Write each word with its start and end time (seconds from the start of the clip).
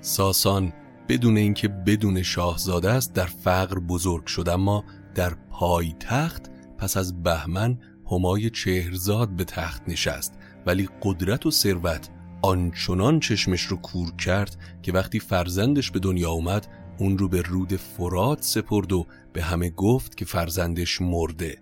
ساسان 0.00 0.72
بدون 1.08 1.36
اینکه 1.36 1.68
بدون 1.68 2.22
شاهزاده 2.22 2.90
است 2.90 3.14
در 3.14 3.26
فقر 3.26 3.78
بزرگ 3.78 4.26
شد 4.26 4.48
اما 4.48 4.84
در 5.14 5.34
پای 5.50 5.94
تخت 6.00 6.50
پس 6.78 6.96
از 6.96 7.22
بهمن 7.22 7.78
همای 8.10 8.50
چهرزاد 8.50 9.28
به 9.28 9.44
تخت 9.44 9.82
نشست. 9.88 10.34
ولی 10.66 10.88
قدرت 11.02 11.46
و 11.46 11.50
ثروت 11.50 12.10
آنچنان 12.42 13.20
چشمش 13.20 13.62
رو 13.62 13.76
کور 13.76 14.16
کرد 14.16 14.56
که 14.82 14.92
وقتی 14.92 15.20
فرزندش 15.20 15.90
به 15.90 15.98
دنیا 15.98 16.30
اومد 16.30 16.66
اون 16.98 17.18
رو 17.18 17.28
به 17.28 17.42
رود 17.42 17.76
فرات 17.76 18.42
سپرد 18.42 18.92
و 18.92 19.06
به 19.32 19.42
همه 19.42 19.70
گفت 19.70 20.16
که 20.16 20.24
فرزندش 20.24 21.00
مرده. 21.00 21.58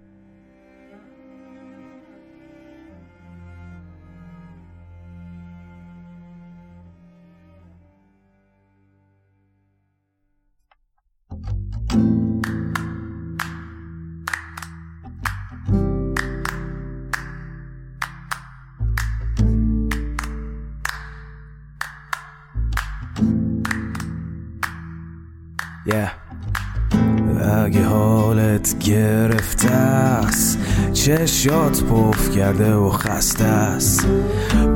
Yeah. 25.89 26.11
اگه 27.67 27.85
حالت 27.85 28.79
گرفته 28.79 29.71
است 29.71 30.59
چشات 30.93 31.85
پف 31.85 32.37
کرده 32.37 32.75
و 32.75 32.91
خسته 32.91 33.45
است. 33.45 34.07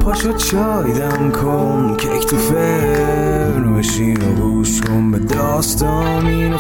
پاشو 0.00 0.32
چای 0.32 0.92
دم 0.92 1.30
کن 1.30 1.96
کیک 1.96 2.26
تو 2.26 2.36
فرن 2.36 3.74
بشین 3.74 4.22
و 4.22 4.34
گوش 4.34 4.80
کن 4.80 5.10
به 5.10 5.18
داستان 5.18 6.26
این 6.26 6.52
و 6.52 6.58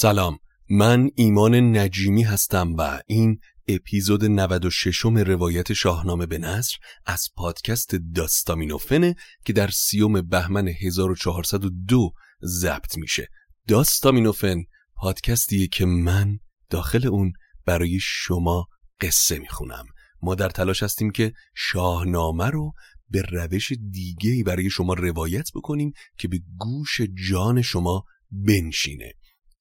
سلام 0.00 0.38
من 0.70 1.10
ایمان 1.14 1.76
نجیمی 1.76 2.22
هستم 2.22 2.74
و 2.76 3.00
این 3.06 3.38
اپیزود 3.68 4.24
96 4.24 5.06
م 5.06 5.18
روایت 5.18 5.72
شاهنامه 5.72 6.26
به 6.26 6.38
نصر 6.38 6.76
از 7.06 7.28
پادکست 7.36 7.94
داستامینوفنه 8.14 9.16
که 9.44 9.52
در 9.52 9.68
سیوم 9.68 10.22
بهمن 10.22 10.68
1402 10.68 12.12
ضبط 12.42 12.98
میشه. 12.98 13.28
داستامینوفن 13.68 14.64
پادکستیه 14.94 15.66
که 15.66 15.86
من 15.86 16.38
داخل 16.70 17.06
اون 17.06 17.32
برای 17.66 17.98
شما 18.02 18.66
قصه 19.00 19.38
می‌خونم. 19.38 19.84
ما 20.22 20.34
در 20.34 20.50
تلاش 20.50 20.82
هستیم 20.82 21.10
که 21.10 21.32
شاهنامه 21.54 22.46
رو 22.46 22.72
به 23.10 23.22
روش 23.22 23.72
دیگه 23.90 24.44
برای 24.44 24.70
شما 24.70 24.94
روایت 24.94 25.48
بکنیم 25.54 25.92
که 26.18 26.28
به 26.28 26.40
گوش 26.58 27.00
جان 27.30 27.62
شما 27.62 28.04
بنشینه. 28.30 29.12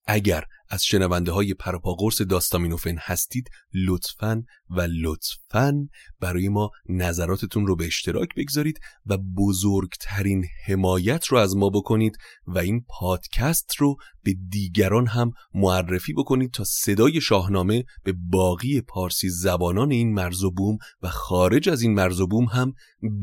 اگر 0.07 0.43
از 0.69 0.83
شنونده 0.83 1.31
های 1.31 1.53
پرپاقرس 1.53 2.21
داستامینوفن 2.21 2.97
هستید 2.99 3.49
لطفا 3.73 4.43
و 4.69 4.81
لطفا 4.81 5.87
برای 6.19 6.49
ما 6.49 6.71
نظراتتون 6.89 7.67
رو 7.67 7.75
به 7.75 7.85
اشتراک 7.85 8.29
بگذارید 8.37 8.79
و 9.05 9.17
بزرگترین 9.17 10.45
حمایت 10.65 11.25
رو 11.25 11.37
از 11.37 11.55
ما 11.55 11.69
بکنید 11.69 12.17
و 12.47 12.57
این 12.57 12.85
پادکست 12.89 13.75
رو 13.75 13.95
به 14.23 14.35
دیگران 14.49 15.07
هم 15.07 15.31
معرفی 15.53 16.13
بکنید 16.13 16.51
تا 16.51 16.63
صدای 16.63 17.21
شاهنامه 17.21 17.83
به 18.03 18.13
باقی 18.17 18.81
پارسی 18.81 19.29
زبانان 19.29 19.91
این 19.91 20.13
مرز 20.13 20.43
و 20.43 20.51
بوم 20.51 20.77
و 21.01 21.09
خارج 21.09 21.69
از 21.69 21.81
این 21.81 21.93
مرز 21.93 22.19
و 22.19 22.27
بوم 22.27 22.45
هم 22.45 22.73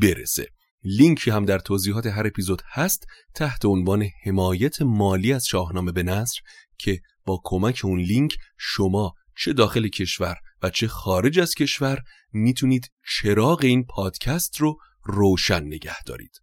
برسه. 0.01 0.47
لینکی 0.85 1.31
هم 1.31 1.45
در 1.45 1.59
توضیحات 1.59 2.05
هر 2.05 2.27
اپیزود 2.27 2.61
هست 2.71 3.07
تحت 3.35 3.65
عنوان 3.65 4.07
حمایت 4.25 4.81
مالی 4.81 5.33
از 5.33 5.45
شاهنامه 5.45 5.91
به 5.91 6.03
نصر 6.03 6.39
که 6.77 7.01
با 7.25 7.41
کمک 7.43 7.81
اون 7.83 7.99
لینک 7.99 8.37
شما 8.57 9.13
چه 9.37 9.53
داخل 9.53 9.87
کشور 9.87 10.35
و 10.61 10.69
چه 10.69 10.87
خارج 10.87 11.39
از 11.39 11.55
کشور 11.55 11.99
می‌تونید 12.33 12.91
چراغ 13.07 13.59
این 13.63 13.85
پادکست 13.85 14.57
رو 14.57 14.77
روشن 15.03 15.63
نگه 15.63 16.03
دارید. 16.03 16.41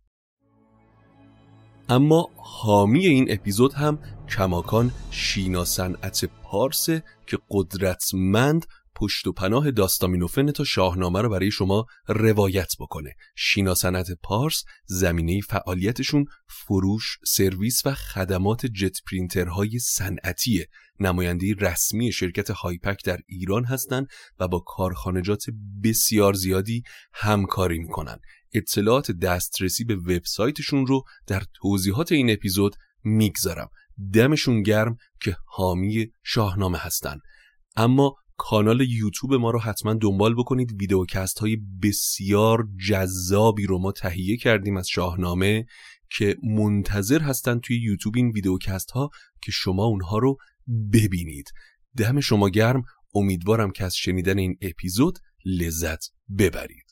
اما 1.88 2.30
حامی 2.36 3.06
این 3.06 3.26
اپیزود 3.28 3.72
هم 3.72 3.98
کماکان 4.28 4.92
شینا 5.10 5.64
صنعت 5.64 6.24
پارسه 6.24 7.04
که 7.26 7.38
قدرتمند 7.50 8.66
پشت 8.94 9.26
و 9.26 9.32
پناه 9.32 9.70
داستامینوفن 9.70 10.50
تا 10.50 10.64
شاهنامه 10.64 11.20
رو 11.20 11.28
برای 11.28 11.50
شما 11.50 11.86
روایت 12.08 12.72
بکنه. 12.80 13.14
شینا 13.36 13.74
صنعت 13.74 14.06
پارس 14.22 14.64
زمینه 14.84 15.40
فعالیتشون 15.40 16.24
فروش 16.48 17.18
سرویس 17.26 17.86
و 17.86 17.94
خدمات 17.94 18.66
جت 18.66 18.98
پرینترهای 19.10 19.78
صنعتیه. 19.78 20.68
نماینده 21.00 21.54
رسمی 21.58 22.12
شرکت 22.12 22.50
هایپک 22.50 23.04
در 23.04 23.18
ایران 23.26 23.64
هستند 23.64 24.06
و 24.38 24.48
با 24.48 24.58
کارخانجات 24.58 25.44
بسیار 25.84 26.34
زیادی 26.34 26.82
همکاری 27.12 27.78
می‌کنن. 27.78 28.18
اطلاعات 28.54 29.10
دسترسی 29.10 29.84
به 29.84 29.96
وبسایتشون 29.96 30.86
رو 30.86 31.02
در 31.26 31.42
توضیحات 31.54 32.12
این 32.12 32.30
اپیزود 32.30 32.76
می‌گذارم. 33.04 33.68
دمشون 34.12 34.62
گرم 34.62 34.96
که 35.20 35.36
حامی 35.46 36.12
شاهنامه 36.22 36.78
هستن. 36.78 37.18
اما 37.76 38.14
کانال 38.36 38.80
یوتیوب 38.80 39.34
ما 39.34 39.50
رو 39.50 39.58
حتما 39.58 39.94
دنبال 39.94 40.34
بکنید. 40.34 40.80
ویدیوکست 40.80 41.38
های 41.38 41.58
بسیار 41.82 42.68
جذابی 42.88 43.66
رو 43.66 43.78
ما 43.78 43.92
تهیه 43.92 44.36
کردیم 44.36 44.76
از 44.76 44.88
شاهنامه 44.88 45.66
که 46.10 46.36
منتظر 46.42 47.20
هستن 47.20 47.58
توی 47.58 47.76
یوتیوب 47.76 48.16
این 48.16 48.30
ویدیوکست 48.30 48.90
ها 48.90 49.10
که 49.44 49.52
شما 49.52 49.84
اونها 49.84 50.18
رو 50.18 50.36
ببینید. 50.92 51.52
دم 51.96 52.20
شما 52.20 52.48
گرم. 52.48 52.82
امیدوارم 53.14 53.70
که 53.70 53.84
از 53.84 53.96
شنیدن 53.96 54.38
این 54.38 54.56
اپیزود 54.62 55.18
لذت 55.44 56.04
ببرید. 56.38 56.91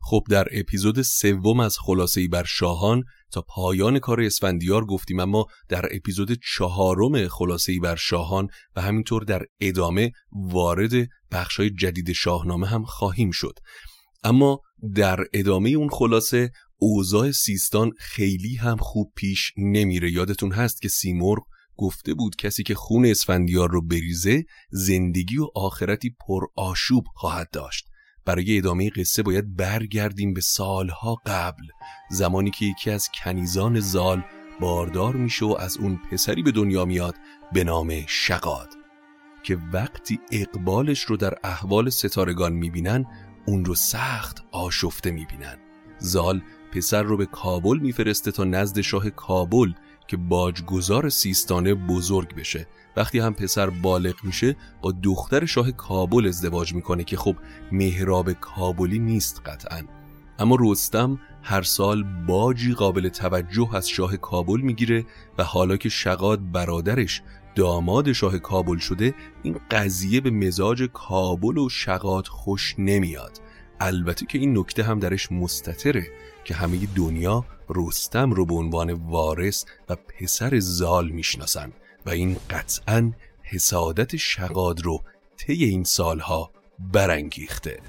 خب 0.00 0.22
در 0.30 0.48
اپیزود 0.52 1.02
سوم 1.02 1.60
از 1.60 1.76
خلاصه 1.78 2.28
بر 2.28 2.44
شاهان 2.44 3.04
تا 3.30 3.42
پایان 3.48 3.98
کار 3.98 4.20
اسفندیار 4.20 4.84
گفتیم 4.84 5.20
اما 5.20 5.46
در 5.68 5.88
اپیزود 5.96 6.38
چهارم 6.54 7.28
خلاصه 7.28 7.80
بر 7.82 7.96
شاهان 7.96 8.48
و 8.76 8.80
همینطور 8.80 9.24
در 9.24 9.42
ادامه 9.60 10.12
وارد 10.32 11.08
بخشای 11.30 11.70
جدید 11.70 12.12
شاهنامه 12.12 12.66
هم 12.66 12.84
خواهیم 12.84 13.30
شد. 13.30 13.58
اما 14.24 14.60
در 14.94 15.24
ادامه 15.32 15.70
اون 15.70 15.88
خلاصه 15.88 16.50
اوضاع 16.78 17.30
سیستان 17.30 17.90
خیلی 17.98 18.56
هم 18.56 18.76
خوب 18.76 19.12
پیش 19.16 19.52
نمیره. 19.56 20.12
یادتون 20.12 20.52
هست 20.52 20.82
که 20.82 20.88
سیمرغ 20.88 21.42
گفته 21.76 22.14
بود 22.14 22.36
کسی 22.36 22.62
که 22.62 22.74
خون 22.74 23.06
اسفندیار 23.06 23.70
رو 23.70 23.82
بریزه 23.82 24.44
زندگی 24.70 25.38
و 25.38 25.46
آخرتی 25.54 26.10
پر 26.26 26.42
آشوب 26.56 27.04
خواهد 27.14 27.50
داشت. 27.52 27.87
برای 28.28 28.58
ادامه 28.58 28.90
قصه 28.90 29.22
باید 29.22 29.56
برگردیم 29.56 30.34
به 30.34 30.40
سالها 30.40 31.14
قبل. 31.26 31.64
زمانی 32.10 32.50
که 32.50 32.66
یکی 32.66 32.90
از 32.90 33.08
کنیزان 33.14 33.80
زال 33.80 34.24
باردار 34.60 35.16
میشه 35.16 35.44
و 35.46 35.56
از 35.60 35.76
اون 35.76 36.00
پسری 36.10 36.42
به 36.42 36.52
دنیا 36.52 36.84
میاد 36.84 37.14
به 37.52 37.64
نام 37.64 37.92
شقاد 38.06 38.68
که 39.42 39.58
وقتی 39.72 40.20
اقبالش 40.32 41.02
رو 41.02 41.16
در 41.16 41.34
احوال 41.44 41.90
ستارگان 41.90 42.52
می‌بینن 42.52 43.06
اون 43.46 43.64
رو 43.64 43.74
سخت 43.74 44.44
آشفته 44.52 45.10
می‌بینن. 45.10 45.56
زال 45.98 46.42
پسر 46.72 47.02
رو 47.02 47.16
به 47.16 47.26
کابل 47.26 47.78
میفرسته 47.78 48.32
تا 48.32 48.44
نزد 48.44 48.80
شاه 48.80 49.10
کابل 49.10 49.72
که 50.08 50.16
باجگذار 50.16 51.08
سیستانه 51.08 51.74
بزرگ 51.74 52.34
بشه. 52.34 52.66
وقتی 52.96 53.18
هم 53.18 53.34
پسر 53.34 53.70
بالغ 53.70 54.14
میشه 54.22 54.56
با 54.82 54.92
دختر 55.02 55.46
شاه 55.46 55.70
کابل 55.70 56.26
ازدواج 56.28 56.74
می‌کنه 56.74 57.04
که 57.04 57.16
خب 57.16 57.36
مهراب 57.72 58.32
کابلی 58.32 58.98
نیست 58.98 59.42
قطعا. 59.46 59.82
اما 60.38 60.56
رستم 60.60 61.20
هر 61.42 61.62
سال 61.62 62.02
باجی 62.26 62.72
قابل 62.72 63.08
توجه 63.08 63.74
از 63.74 63.88
شاه 63.88 64.16
کابل 64.16 64.60
می‌گیره 64.60 65.06
و 65.38 65.44
حالا 65.44 65.76
که 65.76 65.88
شقاد 65.88 66.52
برادرش 66.52 67.22
داماد 67.54 68.12
شاه 68.12 68.38
کابل 68.38 68.78
شده 68.78 69.14
این 69.42 69.60
قضیه 69.70 70.20
به 70.20 70.30
مزاج 70.30 70.82
کابل 70.92 71.58
و 71.58 71.68
شقاد 71.68 72.26
خوش 72.26 72.74
نمیاد. 72.78 73.40
البته 73.80 74.26
که 74.26 74.38
این 74.38 74.58
نکته 74.58 74.82
هم 74.82 74.98
درش 74.98 75.32
مستطره. 75.32 76.06
که 76.48 76.54
همه 76.54 76.86
دنیا 76.96 77.44
رستم 77.68 78.30
رو 78.30 78.46
به 78.46 78.54
عنوان 78.54 78.92
وارث 78.92 79.64
و 79.88 79.96
پسر 79.96 80.58
زال 80.58 81.08
می‌شناسن 81.08 81.72
و 82.06 82.10
این 82.10 82.36
قطعا 82.50 83.12
حسادت 83.42 84.16
شقاد 84.16 84.80
رو 84.80 85.02
طی 85.36 85.64
این 85.64 85.84
سالها 85.84 86.50
برانگیخته. 86.78 87.80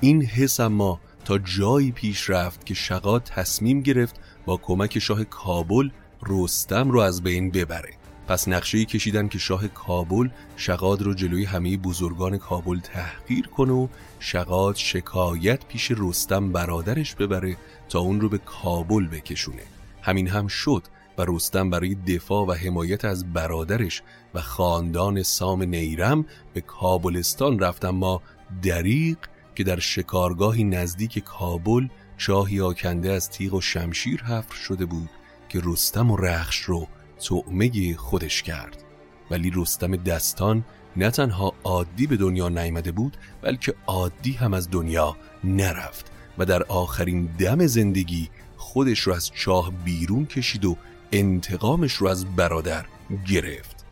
این 0.00 0.22
حس 0.22 0.60
اما 0.60 1.00
تا 1.24 1.38
جایی 1.38 1.92
پیش 1.92 2.30
رفت 2.30 2.66
که 2.66 2.74
شقاد 2.74 3.22
تصمیم 3.22 3.80
گرفت 3.80 4.20
با 4.46 4.56
کمک 4.56 4.98
شاه 4.98 5.24
کابل 5.24 5.90
رستم 6.26 6.90
رو 6.90 7.00
از 7.00 7.22
بین 7.22 7.50
ببره. 7.50 7.99
پس 8.30 8.48
نقشه 8.48 8.84
کشیدن 8.84 9.28
که 9.28 9.38
شاه 9.38 9.68
کابل 9.68 10.28
شقاد 10.56 11.02
رو 11.02 11.14
جلوی 11.14 11.44
همه 11.44 11.76
بزرگان 11.76 12.38
کابل 12.38 12.80
تحقیر 12.80 13.46
کنه 13.46 13.72
و 13.72 13.88
شقاد 14.20 14.76
شکایت 14.76 15.64
پیش 15.64 15.92
رستم 15.96 16.52
برادرش 16.52 17.14
ببره 17.14 17.56
تا 17.88 17.98
اون 17.98 18.20
رو 18.20 18.28
به 18.28 18.38
کابل 18.38 19.06
بکشونه. 19.06 19.62
همین 20.02 20.28
هم 20.28 20.46
شد 20.46 20.82
و 21.18 21.24
رستم 21.28 21.70
برای 21.70 21.94
دفاع 21.94 22.46
و 22.46 22.52
حمایت 22.52 23.04
از 23.04 23.32
برادرش 23.32 24.02
و 24.34 24.40
خاندان 24.40 25.22
سام 25.22 25.62
نیرم 25.62 26.26
به 26.54 26.60
کابلستان 26.60 27.58
رفت 27.58 27.84
اما 27.84 28.22
دریق 28.62 29.18
که 29.54 29.64
در 29.64 29.78
شکارگاهی 29.78 30.64
نزدیک 30.64 31.18
کابل 31.18 31.88
چاهی 32.16 32.60
آکنده 32.60 33.12
از 33.12 33.30
تیغ 33.30 33.54
و 33.54 33.60
شمشیر 33.60 34.22
حفر 34.22 34.54
شده 34.54 34.84
بود 34.86 35.10
که 35.48 35.60
رستم 35.64 36.10
و 36.10 36.16
رخش 36.16 36.60
رو 36.60 36.88
تعمه 37.28 37.96
خودش 37.96 38.42
کرد. 38.42 38.84
ولی 39.30 39.52
رستم 39.54 39.96
دستان 39.96 40.64
نه 40.96 41.10
تنها 41.10 41.54
عادی 41.64 42.06
به 42.06 42.16
دنیا 42.16 42.48
نیامده 42.48 42.92
بود 42.92 43.16
بلکه 43.42 43.74
عادی 43.86 44.32
هم 44.32 44.54
از 44.54 44.70
دنیا 44.70 45.16
نرفت 45.44 46.12
و 46.38 46.44
در 46.44 46.62
آخرین 46.62 47.26
دم 47.26 47.66
زندگی 47.66 48.30
خودش 48.56 49.00
رو 49.00 49.12
از 49.14 49.30
چاه 49.34 49.70
بیرون 49.84 50.26
کشید 50.26 50.64
و 50.64 50.76
انتقامش 51.12 51.92
رو 51.92 52.08
از 52.08 52.36
برادر 52.36 52.86
گرفت. 53.28 53.84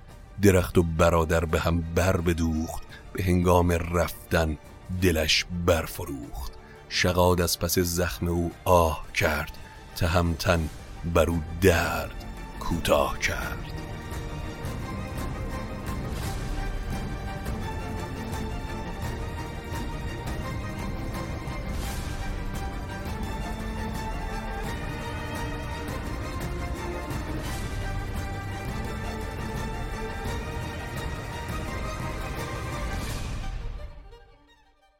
درخت 0.42 0.78
و 0.78 0.82
برادر 0.82 1.44
به 1.44 1.60
هم 1.60 1.80
بر 1.94 2.16
بدوخت 2.16 2.82
به 3.12 3.22
هنگام 3.22 3.72
رفتن 3.72 4.58
دلش 5.02 5.46
برفروخت. 5.66 6.52
شقاد 6.88 7.40
از 7.40 7.58
پس 7.58 7.78
زخم 7.78 8.28
او 8.28 8.50
آه 8.64 9.06
کرد 9.14 9.58
تهمتن 9.96 10.68
بر 11.14 11.30
او 11.30 11.42
درد 11.60 12.27
کوتاه 12.68 13.18
کرد. 13.18 13.72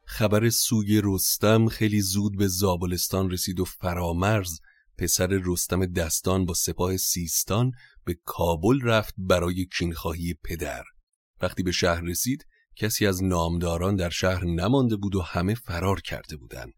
خبر 0.05 0.51
سوی 0.51 1.01
رستم 1.05 1.69
خیلی 1.69 2.01
زود 2.01 2.37
به 2.37 2.47
زابلستان 2.47 3.31
رسید 3.31 3.61
و 3.61 3.65
فرامرز 3.65 4.61
پسر 4.99 5.41
رستم 5.45 5.87
دستان 5.87 6.45
با 6.45 6.55
سپاه 6.55 6.97
سیستان 6.97 7.73
به 8.05 8.19
کابل 8.25 8.81
رفت 8.83 9.15
برای 9.19 9.67
کینخواهی 9.67 10.35
پدر. 10.45 10.85
وقتی 11.43 11.63
به 11.63 11.73
شهر 11.73 12.01
رسید 12.01 12.47
کسی 12.77 13.07
از 13.07 13.25
نامداران 13.25 13.97
در 13.97 14.11
شهر 14.11 14.45
نمانده 14.45 14.97
بود 14.97 15.15
و 15.15 15.21
همه 15.21 15.55
فرار 15.55 16.01
کرده 16.01 16.37
بودند. 16.37 16.73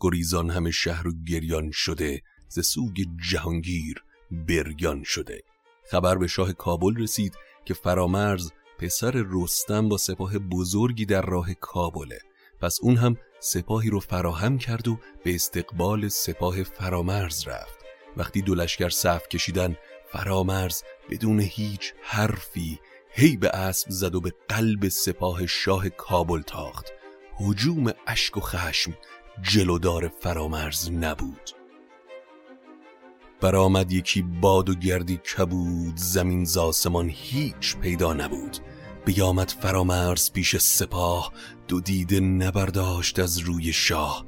گریزان 0.00 0.50
همه 0.50 0.70
شهر 0.70 1.08
و 1.08 1.12
گریان 1.28 1.70
شده 1.72 2.22
ز 2.48 2.60
سوگ 2.60 3.04
جهانگیر 3.30 4.04
برگان 4.30 5.02
شده. 5.02 5.42
خبر 5.90 6.18
به 6.18 6.26
شاه 6.26 6.52
کابل 6.52 6.96
رسید 6.96 7.34
که 7.64 7.74
فرامرز 7.74 8.50
پسر 8.78 9.24
رستم 9.30 9.88
با 9.88 9.96
سپاه 9.96 10.38
بزرگی 10.38 11.06
در 11.06 11.22
راه 11.22 11.54
کابله. 11.54 12.18
پس 12.60 12.78
اون 12.82 12.96
هم 12.96 13.16
سپاهی 13.44 13.90
رو 13.90 14.00
فراهم 14.00 14.58
کرد 14.58 14.88
و 14.88 14.98
به 15.24 15.34
استقبال 15.34 16.08
سپاه 16.08 16.62
فرامرز 16.62 17.48
رفت. 17.48 17.84
وقتی 18.16 18.42
دو 18.42 18.54
لشکر 18.54 18.88
صف 18.88 19.28
کشیدن 19.28 19.76
فرامرز 20.12 20.82
بدون 21.10 21.40
هیچ 21.40 21.94
حرفی 22.02 22.80
هی 23.10 23.36
به 23.36 23.48
اسب 23.48 23.90
زد 23.90 24.14
و 24.14 24.20
به 24.20 24.32
قلب 24.48 24.88
سپاه 24.88 25.46
شاه 25.46 25.88
کابل 25.88 26.42
تاخت. 26.42 26.92
هجوم 27.40 27.92
اشک 28.06 28.36
و 28.36 28.40
خشم 28.40 28.92
جلودار 29.42 30.08
فرامرز 30.20 30.90
نبود. 30.90 31.50
برآمد 33.40 33.92
یکی 33.92 34.22
باد 34.22 34.68
و 34.68 34.74
گردی 34.74 35.16
کبود 35.16 35.96
زمین 35.96 36.44
زاسمان 36.44 37.08
هیچ 37.08 37.76
پیدا 37.76 38.12
نبود. 38.12 38.58
بیامد 39.04 39.54
فرامرز 39.60 40.32
پیش 40.32 40.56
سپاه 40.56 41.32
دو 41.68 41.80
دیده 41.80 42.20
نبرداشت 42.20 43.18
از 43.18 43.38
روی 43.38 43.72
شاه 43.72 44.24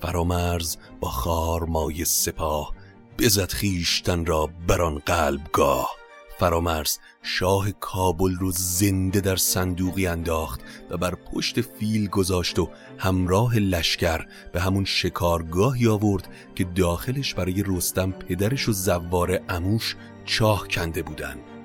فرامرز 0.00 0.76
با 1.00 1.08
خار 1.08 1.64
مای 1.64 2.04
سپاه 2.04 2.74
بزد 3.18 3.50
خیشتن 3.50 4.26
را 4.26 4.50
بران 4.66 4.98
قلبگاه 4.98 5.90
فرامرز 6.38 6.98
شاه 7.22 7.70
کابل 7.70 8.34
رو 8.34 8.50
زنده 8.50 9.20
در 9.20 9.36
صندوقی 9.36 10.06
انداخت 10.06 10.60
و 10.90 10.96
بر 10.96 11.14
پشت 11.14 11.60
فیل 11.60 12.08
گذاشت 12.08 12.58
و 12.58 12.70
همراه 12.98 13.58
لشکر 13.58 14.26
به 14.52 14.60
همون 14.60 14.84
شکارگاهی 14.84 15.86
آورد 15.86 16.28
که 16.54 16.64
داخلش 16.64 17.34
برای 17.34 17.64
رستم 17.66 18.12
پدرش 18.12 18.68
و 18.68 18.72
زوار 18.72 19.40
اموش 19.48 19.96
چاه 20.24 20.68
کنده 20.68 21.02
بودند. 21.02 21.57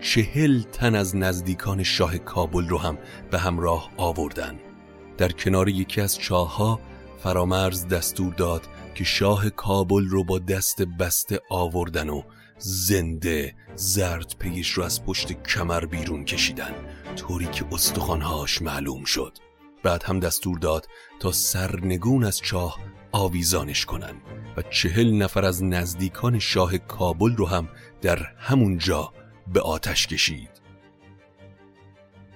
چهل 0.00 0.62
تن 0.62 0.94
از 0.94 1.16
نزدیکان 1.16 1.82
شاه 1.82 2.18
کابل 2.18 2.68
رو 2.68 2.78
هم 2.78 2.98
به 3.30 3.38
همراه 3.38 3.90
آوردن. 3.96 4.58
در 5.18 5.32
کنار 5.32 5.68
یکی 5.68 6.00
از 6.00 6.18
چاهها 6.18 6.80
فرامرز 7.22 7.88
دستور 7.88 8.34
داد 8.34 8.68
که 8.94 9.04
شاه 9.04 9.50
کابل 9.50 10.04
رو 10.04 10.24
با 10.24 10.38
دست 10.38 10.82
بسته 10.82 11.40
آوردن 11.50 12.08
و 12.08 12.22
زنده 12.58 13.54
زرد 13.74 14.34
پیش 14.38 14.70
رو 14.70 14.82
از 14.82 15.04
پشت 15.04 15.42
کمر 15.42 15.84
بیرون 15.84 16.24
کشیدن. 16.24 16.74
طوری 17.16 17.46
که 17.46 17.64
استخوانهاش 17.72 18.62
معلوم 18.62 19.04
شد. 19.04 19.38
بعد 19.82 20.02
هم 20.02 20.20
دستور 20.20 20.58
داد 20.58 20.88
تا 21.20 21.32
سرنگون 21.32 22.24
از 22.24 22.38
چاه 22.38 22.78
آویزانش 23.12 23.84
کنن 23.84 24.14
و 24.56 24.62
چهل 24.62 25.12
نفر 25.22 25.44
از 25.44 25.64
نزدیکان 25.64 26.38
شاه 26.38 26.78
کابل 26.78 27.36
رو 27.36 27.46
هم 27.46 27.68
در 28.02 28.18
همون 28.38 28.78
جا 28.78 29.12
به 29.52 29.60
آتش 29.60 30.06
کشید. 30.06 30.50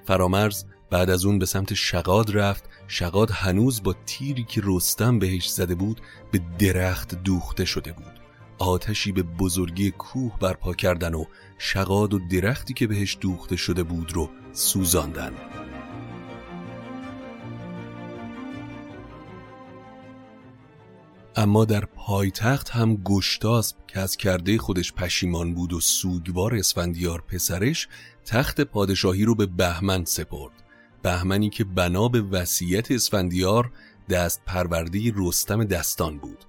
فرامرز 0.04 0.64
بعد 0.90 1.10
از 1.10 1.24
اون 1.24 1.38
به 1.38 1.46
سمت 1.46 1.74
شقاد 1.74 2.36
رفت. 2.36 2.64
شقاد 2.88 3.30
هنوز 3.30 3.82
با 3.82 3.94
تیری 4.06 4.44
که 4.44 4.60
رستم 4.64 5.18
بهش 5.18 5.48
زده 5.48 5.74
بود 5.74 6.00
به 6.30 6.40
درخت 6.58 7.14
دوخته 7.14 7.64
شده 7.64 7.92
بود. 7.92 8.20
آتشی 8.58 9.12
به 9.12 9.22
بزرگی 9.22 9.90
کوه 9.90 10.38
برپا 10.38 10.74
کردن 10.74 11.14
و 11.14 11.24
شقاد 11.58 12.14
و 12.14 12.18
درختی 12.28 12.74
که 12.74 12.86
بهش 12.86 13.18
دوخته 13.20 13.56
شده 13.56 13.82
بود 13.82 14.12
رو 14.12 14.30
سوزاندن. 14.52 15.32
اما 21.36 21.64
در 21.64 21.84
پایتخت 21.84 22.70
هم 22.70 22.96
گشتاسب 22.96 23.76
که 23.88 24.00
از 24.00 24.16
کرده 24.16 24.58
خودش 24.58 24.92
پشیمان 24.92 25.54
بود 25.54 25.72
و 25.72 25.80
سوگوار 25.80 26.54
اسفندیار 26.54 27.20
پسرش 27.20 27.88
تخت 28.24 28.60
پادشاهی 28.60 29.24
رو 29.24 29.34
به 29.34 29.46
بهمن 29.46 30.04
سپرد. 30.04 30.52
بهمنی 31.02 31.50
که 31.50 31.64
بنا 31.64 32.08
به 32.08 32.20
وصیت 32.20 32.90
اسفندیار 32.90 33.72
دست 34.10 34.42
پرورده 34.46 35.12
رستم 35.16 35.64
دستان 35.64 36.18
بود. 36.18 36.44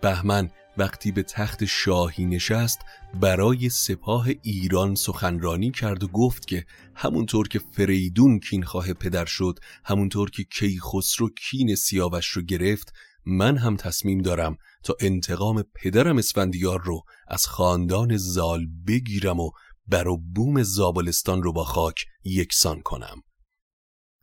بهمن 0.00 0.50
وقتی 0.76 1.12
به 1.12 1.22
تخت 1.22 1.64
شاهی 1.64 2.26
نشست 2.26 2.80
برای 3.20 3.68
سپاه 3.68 4.28
ایران 4.42 4.94
سخنرانی 4.94 5.70
کرد 5.70 6.04
و 6.04 6.08
گفت 6.08 6.46
که 6.46 6.66
همونطور 6.94 7.48
که 7.48 7.60
فریدون 7.72 8.38
کینخواه 8.38 8.92
پدر 8.92 9.24
شد 9.24 9.58
همونطور 9.84 10.30
که 10.30 10.44
کیخسرو 10.44 11.28
کین 11.28 11.74
سیاوش 11.74 12.26
رو 12.26 12.42
گرفت 12.42 12.92
من 13.26 13.56
هم 13.56 13.76
تصمیم 13.76 14.22
دارم 14.22 14.56
تا 14.82 14.96
انتقام 15.00 15.64
پدرم 15.74 16.18
اسفندیار 16.18 16.82
رو 16.82 17.02
از 17.28 17.46
خاندان 17.46 18.16
زال 18.16 18.66
بگیرم 18.86 19.40
و 19.40 19.50
بر 19.86 20.08
و 20.08 20.18
بوم 20.34 20.62
زابلستان 20.62 21.42
رو 21.42 21.52
با 21.52 21.64
خاک 21.64 22.04
یکسان 22.24 22.80
کنم. 22.80 23.22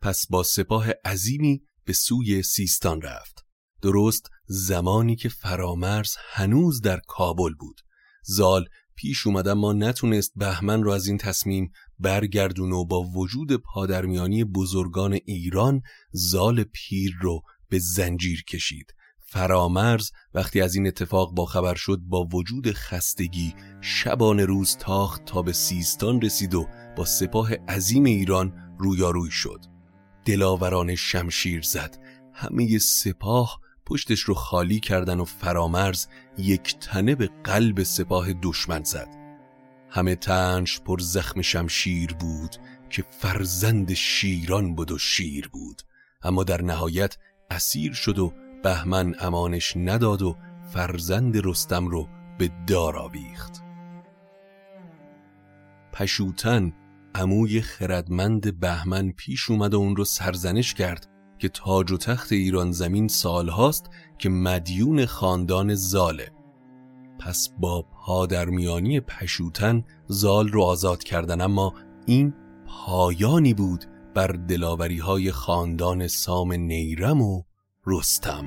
پس 0.00 0.26
با 0.30 0.42
سپاه 0.42 0.90
عظیمی 1.04 1.62
به 1.84 1.92
سوی 1.92 2.42
سیستان 2.42 3.02
رفت. 3.02 3.46
درست 3.82 4.30
زمانی 4.46 5.16
که 5.16 5.28
فرامرز 5.28 6.14
هنوز 6.32 6.80
در 6.80 7.00
کابل 7.08 7.54
بود. 7.54 7.80
زال 8.22 8.68
پیش 8.96 9.26
اومد 9.26 9.48
ما 9.48 9.72
نتونست 9.72 10.32
بهمن 10.36 10.82
رو 10.82 10.90
از 10.90 11.06
این 11.06 11.18
تصمیم 11.18 11.70
برگردون 11.98 12.72
و 12.72 12.84
با 12.84 13.02
وجود 13.02 13.52
پادرمیانی 13.52 14.44
بزرگان 14.44 15.12
ایران 15.12 15.82
زال 16.12 16.64
پیر 16.64 17.16
رو 17.20 17.42
به 17.68 17.78
زنجیر 17.78 18.44
کشید. 18.44 18.94
فرامرز 19.28 20.10
وقتی 20.34 20.60
از 20.60 20.74
این 20.74 20.86
اتفاق 20.86 21.34
با 21.34 21.44
خبر 21.44 21.74
شد 21.74 21.98
با 22.02 22.24
وجود 22.24 22.72
خستگی 22.72 23.54
شبان 23.80 24.40
روز 24.40 24.76
تاخت 24.76 25.24
تا 25.24 25.42
به 25.42 25.52
سیستان 25.52 26.20
رسید 26.20 26.54
و 26.54 26.68
با 26.96 27.04
سپاه 27.04 27.54
عظیم 27.54 28.04
ایران 28.04 28.76
رویاروی 28.78 29.30
شد. 29.30 29.64
دلاوران 30.24 30.94
شمشیر 30.94 31.62
زد. 31.62 31.98
همه 32.34 32.78
سپاه 32.78 33.60
پشتش 33.86 34.20
رو 34.20 34.34
خالی 34.34 34.80
کردن 34.80 35.20
و 35.20 35.24
فرامرز 35.24 36.06
یک 36.38 36.78
تنه 36.78 37.14
به 37.14 37.30
قلب 37.44 37.82
سپاه 37.82 38.32
دشمن 38.32 38.82
زد. 38.82 39.08
همه 39.90 40.16
تنش 40.16 40.80
پر 40.80 40.98
زخم 40.98 41.42
شمشیر 41.42 42.14
بود 42.14 42.56
که 42.90 43.04
فرزند 43.10 43.94
شیران 43.94 44.74
بود 44.74 44.90
و 44.90 44.98
شیر 44.98 45.48
بود. 45.48 45.82
اما 46.22 46.44
در 46.44 46.62
نهایت 46.62 47.16
اسیر 47.50 47.92
شد 47.92 48.18
و 48.18 48.32
بهمن 48.62 49.14
امانش 49.20 49.76
نداد 49.76 50.22
و 50.22 50.36
فرزند 50.72 51.46
رستم 51.46 51.86
رو 51.86 52.08
به 52.38 52.50
دار 52.66 52.96
آویخت. 52.96 53.62
پشوتن 55.92 56.72
عموی 57.14 57.60
خردمند 57.60 58.60
بهمن 58.60 59.10
پیش 59.10 59.50
اومد 59.50 59.74
و 59.74 59.78
اون 59.78 59.96
رو 59.96 60.04
سرزنش 60.04 60.74
کرد 60.74 61.06
که 61.38 61.48
تاج 61.48 61.92
و 61.92 61.96
تخت 61.96 62.32
ایران 62.32 62.72
زمین 62.72 63.08
سالهاست 63.08 63.90
که 64.18 64.28
مدیون 64.28 65.06
خاندان 65.06 65.74
زاله. 65.74 66.32
پس 67.18 67.48
با 67.60 67.82
پادرمیانی 67.82 69.00
پشوتن 69.00 69.84
زال 70.06 70.48
رو 70.48 70.62
آزاد 70.62 71.04
کردن 71.04 71.40
اما 71.40 71.74
این 72.06 72.34
پایانی 72.66 73.54
بود 73.54 73.84
بر 74.16 74.26
دلاوری 74.26 74.98
های 74.98 75.32
خاندان 75.32 76.08
سام 76.08 76.52
نیرم 76.52 77.22
و 77.22 77.42
رستم. 77.86 78.46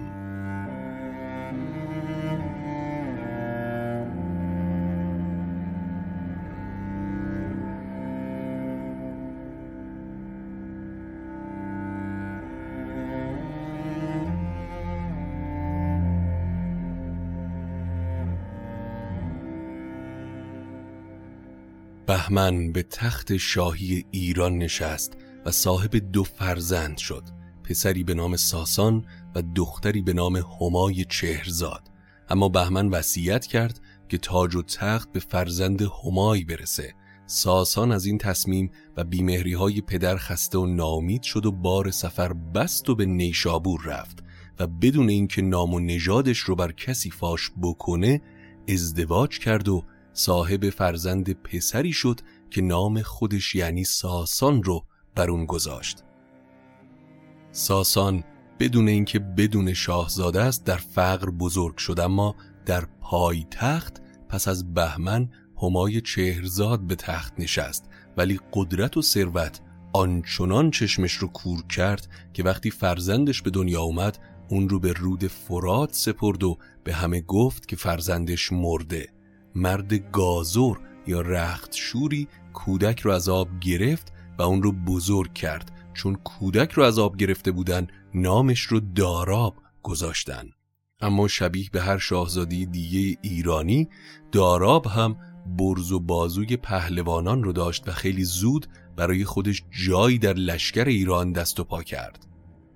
بهمن 22.08 22.72
به 22.72 22.84
تخت 22.84 23.38
شاهی 23.38 24.06
ایران 24.12 24.58
نشست. 24.58 25.18
صاحب 25.52 25.96
دو 25.96 26.24
فرزند 26.24 26.98
شد 26.98 27.24
پسری 27.64 28.04
به 28.04 28.14
نام 28.14 28.36
ساسان 28.36 29.06
و 29.36 29.44
دختری 29.56 30.02
به 30.02 30.14
نام 30.14 30.36
همای 30.36 31.06
چهرزاد. 31.06 31.82
اما 32.30 32.50
بهمن 32.50 32.90
وصیت 32.90 33.46
کرد 33.46 33.80
که 34.10 34.18
تاج 34.18 34.56
و 34.56 34.62
تخت 34.62 35.12
به 35.12 35.20
فرزند 35.20 35.82
همای 35.82 36.44
برسه. 36.44 36.94
ساسان 37.26 37.92
از 37.92 38.06
این 38.06 38.18
تصمیم 38.18 38.72
و 38.98 39.04
بیمهری 39.04 39.54
های 39.54 39.82
پدر 39.82 40.18
خسته 40.18 40.58
و 40.58 40.66
نامید 40.66 41.24
شد 41.24 41.46
و 41.46 41.52
بار 41.52 41.92
سفر 41.92 42.34
بست 42.34 42.90
و 42.90 42.96
به 42.96 43.06
نیشابور 43.06 43.82
رفت 43.86 44.24
و 44.60 44.68
بدون 44.68 45.10
اینکه 45.10 45.42
نام 45.42 45.74
و 45.74 45.80
نژادش 45.80 46.40
رو 46.40 46.56
بر 46.56 46.72
کسی 46.72 47.12
فاش 47.12 47.52
بکنه 47.62 48.22
ازدواج 48.70 49.40
کرد 49.40 49.68
و 49.68 49.84
صاحب 50.14 50.70
فرزند 50.70 51.34
پسری 51.34 51.94
شد 51.94 52.20
که 52.50 52.62
نام 52.62 53.02
خودش 53.02 53.56
یعنی 53.56 53.84
ساسان 53.84 54.64
رو 54.64 54.86
بر 55.20 55.32
اون 55.32 55.46
گذاشت. 55.46 56.04
ساسان 57.52 58.24
بدون 58.60 58.88
اینکه 58.88 59.20
بدون 59.20 59.74
شاهزاده 59.74 60.42
است 60.42 60.66
در 60.66 60.78
فقر 60.78 61.30
بزرگ 61.30 61.78
شد 61.78 62.00
اما 62.00 62.36
در 62.66 62.86
پای 63.02 63.46
تخت 63.52 64.02
پس 64.30 64.48
از 64.48 64.74
بهمن 64.74 65.30
همای 65.64 66.02
چهرزاد 66.02 66.80
به 66.80 66.96
تخت 66.96 67.34
نشست 67.40 67.90
ولی 68.18 68.40
قدرت 68.54 68.98
و 68.98 69.02
ثروت 69.02 69.62
آنچنان 69.94 70.72
چشمش 70.72 71.14
رو 71.14 71.28
کور 71.28 71.68
کرد 71.68 72.08
که 72.34 72.44
وقتی 72.44 72.72
فرزندش 72.72 73.42
به 73.42 73.50
دنیا 73.50 73.82
اومد 73.82 74.18
اون 74.50 74.70
رو 74.70 74.80
به 74.80 74.94
رود 74.94 75.28
فرات 75.28 75.94
سپرد 75.94 76.44
و 76.44 76.58
به 76.84 76.94
همه 76.94 77.22
گفت 77.22 77.68
که 77.68 77.76
فرزندش 77.76 78.52
مرده. 78.52 79.10
مرد 79.56 79.94
گازور 79.94 80.80
یا 81.08 81.22
رخت 81.22 81.76
شوری 81.76 82.28
کودک 82.54 83.00
رو 83.00 83.12
از 83.12 83.30
آب 83.30 83.48
گرفت 83.62 84.14
و 84.40 84.42
اون 84.42 84.64
رو 84.64 84.72
بزرگ 84.72 85.34
کرد. 85.34 85.72
چون 85.94 86.16
کودک 86.16 86.72
رو 86.72 86.84
از 86.84 87.00
آب 87.00 87.18
گرفته 87.18 87.52
بودن 87.52 87.88
نامش 88.14 88.62
رو 88.62 88.80
داراب 88.80 89.56
گذاشتن. 89.84 90.50
اما 91.02 91.28
شبیه 91.28 91.70
به 91.72 91.82
هر 91.82 91.98
شاهزادی 91.98 92.66
دیگه 92.66 93.18
ایرانی 93.22 93.90
داراب 94.32 94.88
هم 94.88 95.18
برز 95.58 95.92
و 95.92 96.00
بازوی 96.00 96.58
پهلوانان 96.58 97.44
رو 97.44 97.54
داشت 97.54 97.88
و 97.90 97.92
خیلی 97.92 98.24
زود 98.24 98.68
برای 98.96 99.26
خودش 99.26 99.64
جایی 99.88 100.18
در 100.18 100.34
لشکر 100.34 100.86
ایران 100.86 101.32
دست 101.32 101.60
و 101.60 101.64
پا 101.64 101.84
کرد. 101.84 102.28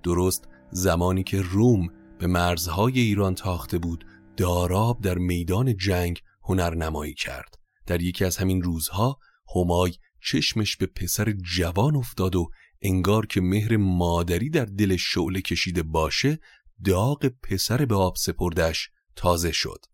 درست 0.02 0.48
زمانی 0.70 1.22
که 1.22 1.42
روم 1.42 1.88
به 2.18 2.26
مرزهای 2.26 3.00
ایران 3.00 3.34
تاخته 3.34 3.78
بود 3.78 4.06
داراب 4.36 5.00
در 5.00 5.18
میدان 5.18 5.76
جنگ 5.76 6.20
هنرنمایی 6.42 7.14
کرد. 7.14 7.58
در 7.86 8.02
یکی 8.02 8.24
از 8.24 8.36
همین 8.36 8.62
روزها 8.62 9.18
همای 9.56 9.92
چشمش 10.24 10.76
به 10.76 10.86
پسر 10.86 11.32
جوان 11.32 11.96
افتاد 11.96 12.36
و 12.36 12.50
انگار 12.82 13.26
که 13.26 13.40
مهر 13.40 13.76
مادری 13.76 14.50
در 14.50 14.64
دل 14.64 14.96
شعله 14.96 15.40
کشیده 15.40 15.82
باشه 15.82 16.38
داغ 16.84 17.26
پسر 17.42 17.84
به 17.84 17.94
آب 17.94 18.16
سپردش 18.16 18.90
تازه 19.16 19.52
شد. 19.52 19.84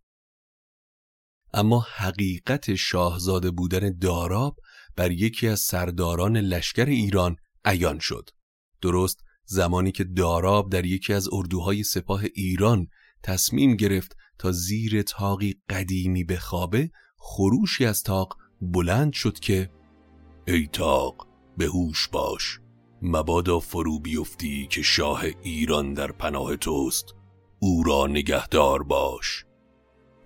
اما 1.52 1.86
حقیقت 1.94 2.74
شاهزاده 2.74 3.50
بودن 3.50 3.98
داراب 3.98 4.56
بر 4.96 5.10
یکی 5.10 5.48
از 5.48 5.60
سرداران 5.60 6.36
لشکر 6.36 6.84
ایران 6.84 7.36
عیان 7.64 7.98
شد. 7.98 8.30
درست 8.82 9.18
زمانی 9.44 9.92
که 9.92 10.04
داراب 10.04 10.72
در 10.72 10.86
یکی 10.86 11.12
از 11.12 11.28
اردوهای 11.32 11.82
سپاه 11.82 12.22
ایران 12.34 12.86
تصمیم 13.22 13.76
گرفت 13.76 14.16
تا 14.38 14.52
زیر 14.52 15.02
تاقی 15.02 15.54
قدیمی 15.70 16.24
بخوابه 16.24 16.90
خروشی 17.18 17.84
از 17.84 18.02
تاق 18.02 18.36
بلند 18.60 19.12
شد 19.12 19.38
که 19.38 19.70
ای 20.50 20.66
تاق 20.72 21.26
به 21.56 21.66
هوش 21.66 22.08
باش. 22.08 22.60
مبادا 23.02 23.60
فرو 23.60 23.98
بیفتی 23.98 24.66
که 24.66 24.82
شاه 24.82 25.24
ایران 25.42 25.94
در 25.94 26.12
پناه 26.12 26.56
توست. 26.56 27.14
او 27.58 27.82
را 27.82 28.06
نگهدار 28.06 28.82
باش. 28.82 29.44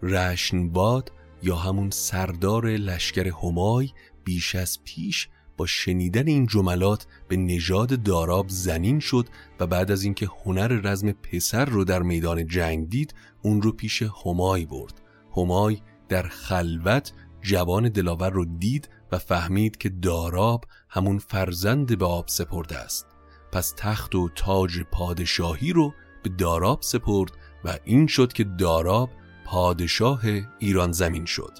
رشنباد 0.02 1.12
یا 1.42 1.56
همون 1.56 1.90
سردار 1.90 2.66
لشکر 2.66 3.28
همای 3.42 3.90
بیش 4.24 4.54
از 4.54 4.78
پیش 4.84 5.28
با 5.56 5.66
شنیدن 5.66 6.26
این 6.26 6.46
جملات 6.46 7.06
به 7.28 7.36
نژاد 7.36 8.02
داراب 8.02 8.46
زنین 8.48 9.00
شد 9.00 9.26
و 9.60 9.66
بعد 9.66 9.90
از 9.90 10.04
اینکه 10.04 10.28
هنر 10.44 10.68
رزم 10.68 11.12
پسر 11.12 11.64
رو 11.64 11.84
در 11.84 12.02
میدان 12.02 12.46
جنگ 12.46 12.88
دید 12.88 13.14
اون 13.42 13.62
رو 13.62 13.72
پیش 13.72 14.02
همای 14.02 14.66
برد. 14.66 15.00
همای 15.36 15.80
در 16.08 16.22
خلوت 16.22 17.12
جوان 17.44 17.88
دلاور 17.88 18.30
رو 18.30 18.44
دید 18.44 18.88
و 19.12 19.18
فهمید 19.18 19.76
که 19.76 19.88
داراب 19.88 20.64
همون 20.88 21.18
فرزند 21.18 21.98
به 21.98 22.06
آب 22.06 22.28
سپرده 22.28 22.78
است. 22.78 23.06
پس 23.52 23.74
تخت 23.76 24.14
و 24.14 24.28
تاج 24.34 24.80
پادشاهی 24.92 25.72
رو 25.72 25.92
به 26.22 26.30
داراب 26.30 26.82
سپرد 26.82 27.32
و 27.64 27.78
این 27.84 28.06
شد 28.06 28.32
که 28.32 28.44
داراب 28.44 29.10
پادشاه 29.46 30.22
ایران 30.58 30.92
زمین 30.92 31.24
شد. 31.24 31.58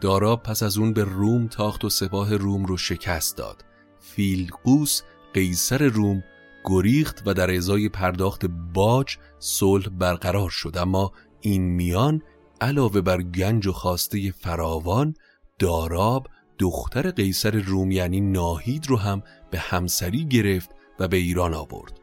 داراب 0.00 0.42
پس 0.42 0.62
از 0.62 0.78
اون 0.78 0.92
به 0.92 1.04
روم 1.04 1.46
تاخت 1.46 1.84
و 1.84 1.88
سپاه 1.88 2.36
روم 2.36 2.64
رو 2.64 2.76
شکست 2.76 3.36
داد. 3.36 3.64
فیلقوس 4.00 5.02
قیصر 5.34 5.82
روم 5.82 6.24
گریخت 6.64 7.22
و 7.26 7.34
در 7.34 7.56
ازای 7.56 7.88
پرداخت 7.88 8.46
باج 8.74 9.16
صلح 9.38 9.88
برقرار 9.88 10.50
شد. 10.50 10.76
اما 10.76 11.12
این 11.40 11.62
میان 11.62 12.22
علاوه 12.60 13.00
بر 13.00 13.22
گنج 13.22 13.66
و 13.66 13.72
خواسته 13.72 14.30
فراوان 14.30 15.14
داراب 15.58 16.28
دختر 16.58 17.10
قیصر 17.10 17.50
روم 17.50 17.90
یعنی 17.90 18.20
ناهید 18.20 18.86
رو 18.86 18.96
هم 18.96 19.22
به 19.50 19.58
همسری 19.58 20.24
گرفت 20.24 20.70
و 20.98 21.08
به 21.08 21.16
ایران 21.16 21.54
آورد. 21.54 22.00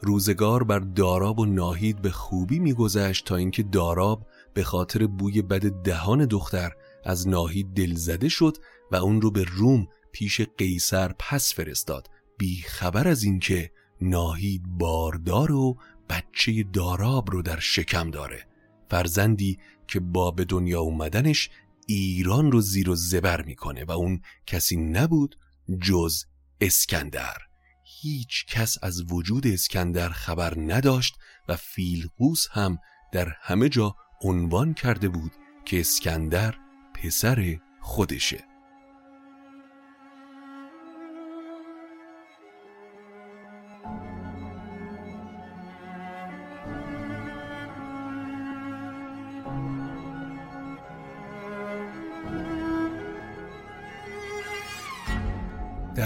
روزگار 0.00 0.64
بر 0.64 0.78
داراب 0.78 1.38
و 1.38 1.46
ناهید 1.46 2.02
به 2.02 2.10
خوبی 2.10 2.58
میگذشت 2.58 3.26
تا 3.26 3.36
اینکه 3.36 3.62
داراب 3.62 4.26
به 4.54 4.64
خاطر 4.64 5.06
بوی 5.06 5.42
بد 5.42 5.70
دهان 5.70 6.26
دختر 6.26 6.72
از 7.04 7.28
ناهید 7.28 7.74
دلزده 7.74 8.28
شد 8.28 8.56
و 8.92 8.96
اون 8.96 9.20
رو 9.20 9.30
به 9.30 9.44
روم 9.44 9.86
پیش 10.12 10.40
قیصر 10.40 11.12
پس 11.18 11.54
فرستاد. 11.54 12.08
بی 12.38 12.62
خبر 12.66 13.08
از 13.08 13.22
اینکه 13.22 13.70
ناهید 14.00 14.62
باردار 14.78 15.52
و 15.52 15.76
بچه 16.10 16.64
داراب 16.72 17.30
رو 17.30 17.42
در 17.42 17.58
شکم 17.58 18.10
داره. 18.10 18.46
فرزندی 18.92 19.58
که 19.86 20.00
با 20.00 20.30
به 20.30 20.44
دنیا 20.44 20.80
اومدنش 20.80 21.50
ایران 21.86 22.52
رو 22.52 22.60
زیر 22.60 22.90
و 22.90 22.94
زبر 22.94 23.42
می‌کنه 23.42 23.84
و 23.84 23.90
اون 23.90 24.20
کسی 24.46 24.76
نبود 24.76 25.36
جز 25.82 26.24
اسکندر. 26.60 27.36
هیچ 27.84 28.46
کس 28.46 28.78
از 28.82 29.12
وجود 29.12 29.46
اسکندر 29.46 30.08
خبر 30.08 30.54
نداشت 30.58 31.14
و 31.48 31.56
فیلقوس 31.56 32.46
هم 32.50 32.78
در 33.12 33.28
همه 33.40 33.68
جا 33.68 33.96
عنوان 34.22 34.74
کرده 34.74 35.08
بود 35.08 35.32
که 35.64 35.80
اسکندر 35.80 36.54
پسر 36.94 37.58
خودشه. 37.80 38.51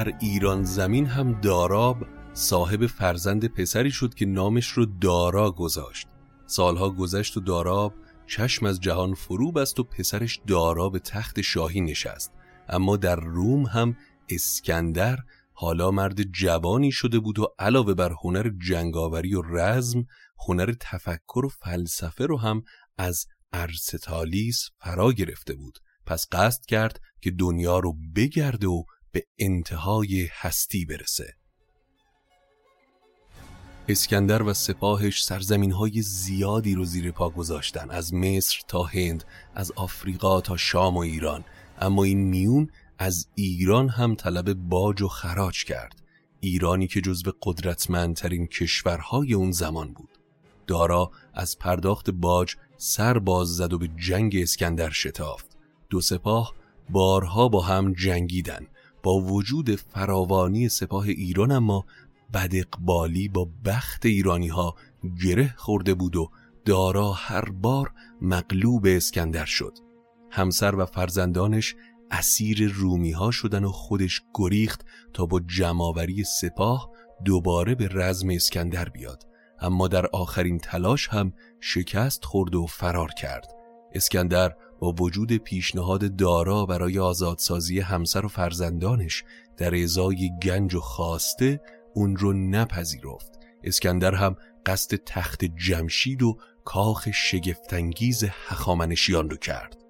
در 0.06 0.12
ایران 0.20 0.64
زمین 0.64 1.06
هم 1.06 1.40
داراب 1.40 2.06
صاحب 2.32 2.86
فرزند 2.86 3.46
پسری 3.46 3.90
شد 3.90 4.14
که 4.14 4.26
نامش 4.26 4.66
رو 4.66 4.86
دارا 4.86 5.50
گذاشت. 5.50 6.08
سالها 6.46 6.90
گذشت 6.90 7.36
و 7.36 7.40
داراب 7.40 7.94
چشم 8.26 8.66
از 8.66 8.80
جهان 8.80 9.14
فرو 9.14 9.52
بست 9.52 9.80
و 9.80 9.84
پسرش 9.84 10.40
دارا 10.46 10.88
به 10.88 10.98
تخت 10.98 11.40
شاهی 11.40 11.80
نشست. 11.80 12.32
اما 12.68 12.96
در 12.96 13.16
روم 13.16 13.62
هم 13.62 13.96
اسکندر 14.28 15.18
حالا 15.52 15.90
مرد 15.90 16.22
جوانی 16.22 16.92
شده 16.92 17.18
بود 17.18 17.38
و 17.38 17.54
علاوه 17.58 17.94
بر 17.94 18.12
هنر 18.22 18.50
جنگاوری 18.68 19.34
و 19.34 19.42
رزم 19.42 20.06
هنر 20.48 20.74
تفکر 20.80 21.44
و 21.44 21.48
فلسفه 21.48 22.26
رو 22.26 22.38
هم 22.38 22.62
از 22.98 23.26
ارستالیس 23.52 24.70
فرا 24.78 25.12
گرفته 25.12 25.54
بود. 25.54 25.78
پس 26.06 26.26
قصد 26.32 26.64
کرد 26.64 27.00
که 27.20 27.30
دنیا 27.30 27.78
رو 27.78 27.96
بگرده 28.16 28.66
و 28.66 28.82
به 29.16 29.24
انتهای 29.38 30.28
هستی 30.32 30.84
برسه. 30.84 31.34
اسکندر 33.88 34.42
و 34.42 34.54
سپاهش 34.54 35.24
سرزمین 35.24 35.72
های 35.72 36.02
زیادی 36.02 36.74
رو 36.74 36.84
زیر 36.84 37.10
پا 37.10 37.30
گذاشتن 37.30 37.90
از 37.90 38.14
مصر 38.14 38.60
تا 38.68 38.82
هند 38.82 39.24
از 39.54 39.72
آفریقا 39.72 40.40
تا 40.40 40.56
شام 40.56 40.94
و 40.96 40.98
ایران. 40.98 41.44
اما 41.78 42.04
این 42.04 42.20
میون 42.20 42.70
از 42.98 43.26
ایران 43.34 43.88
هم 43.88 44.14
طلب 44.14 44.52
باج 44.52 45.02
و 45.02 45.08
خراج 45.08 45.64
کرد. 45.64 46.02
ایرانی 46.40 46.86
که 46.86 47.00
جزو 47.00 47.32
قدرتمندترین 47.42 48.46
کشورهای 48.46 49.34
اون 49.34 49.52
زمان 49.52 49.92
بود. 49.92 50.18
دارا 50.66 51.10
از 51.34 51.58
پرداخت 51.58 52.10
باج 52.10 52.54
سر 52.76 53.18
باز 53.18 53.48
زد 53.48 53.72
و 53.72 53.78
به 53.78 53.88
جنگ 53.88 54.36
اسکندر 54.36 54.90
شتافت. 54.90 55.56
دو 55.90 56.00
سپاه 56.00 56.54
بارها 56.90 57.48
با 57.48 57.62
هم 57.62 57.92
جنگیدن. 57.92 58.66
با 59.06 59.20
وجود 59.20 59.76
فراوانی 59.76 60.68
سپاه 60.68 61.04
ایران 61.04 61.52
اما 61.52 61.86
بدقبالی 62.34 63.28
با 63.28 63.48
بخت 63.64 64.06
ایرانی 64.06 64.48
ها 64.48 64.74
گره 65.24 65.54
خورده 65.56 65.94
بود 65.94 66.16
و 66.16 66.30
دارا 66.64 67.12
هر 67.12 67.50
بار 67.50 67.92
مغلوب 68.20 68.86
اسکندر 68.86 69.44
شد. 69.44 69.78
همسر 70.30 70.74
و 70.74 70.86
فرزندانش 70.86 71.74
اسیر 72.10 72.72
رومی 72.72 73.12
ها 73.12 73.30
شدن 73.30 73.64
و 73.64 73.72
خودش 73.72 74.22
گریخت 74.34 74.84
تا 75.12 75.26
با 75.26 75.40
جمعآوری 75.40 76.24
سپاه 76.24 76.90
دوباره 77.24 77.74
به 77.74 77.88
رزم 77.92 78.28
اسکندر 78.30 78.88
بیاد. 78.88 79.22
اما 79.60 79.88
در 79.88 80.06
آخرین 80.06 80.58
تلاش 80.58 81.08
هم 81.08 81.32
شکست 81.60 82.24
خورد 82.24 82.54
و 82.54 82.66
فرار 82.66 83.10
کرد. 83.10 83.46
اسکندر 83.92 84.56
با 84.78 84.92
وجود 84.92 85.32
پیشنهاد 85.32 86.16
دارا 86.16 86.66
برای 86.66 86.98
آزادسازی 86.98 87.80
همسر 87.80 88.24
و 88.26 88.28
فرزندانش 88.28 89.24
در 89.56 89.82
ازای 89.82 90.30
گنج 90.42 90.74
و 90.74 90.80
خواسته 90.80 91.60
اون 91.94 92.16
رو 92.16 92.32
نپذیرفت. 92.32 93.38
اسکندر 93.64 94.14
هم 94.14 94.36
قصد 94.66 94.96
تخت 95.06 95.44
جمشید 95.44 96.22
و 96.22 96.38
کاخ 96.64 97.10
شگفتانگیز 97.10 98.24
هخامنشیان 98.24 99.30
رو 99.30 99.36
کرد. 99.36 99.86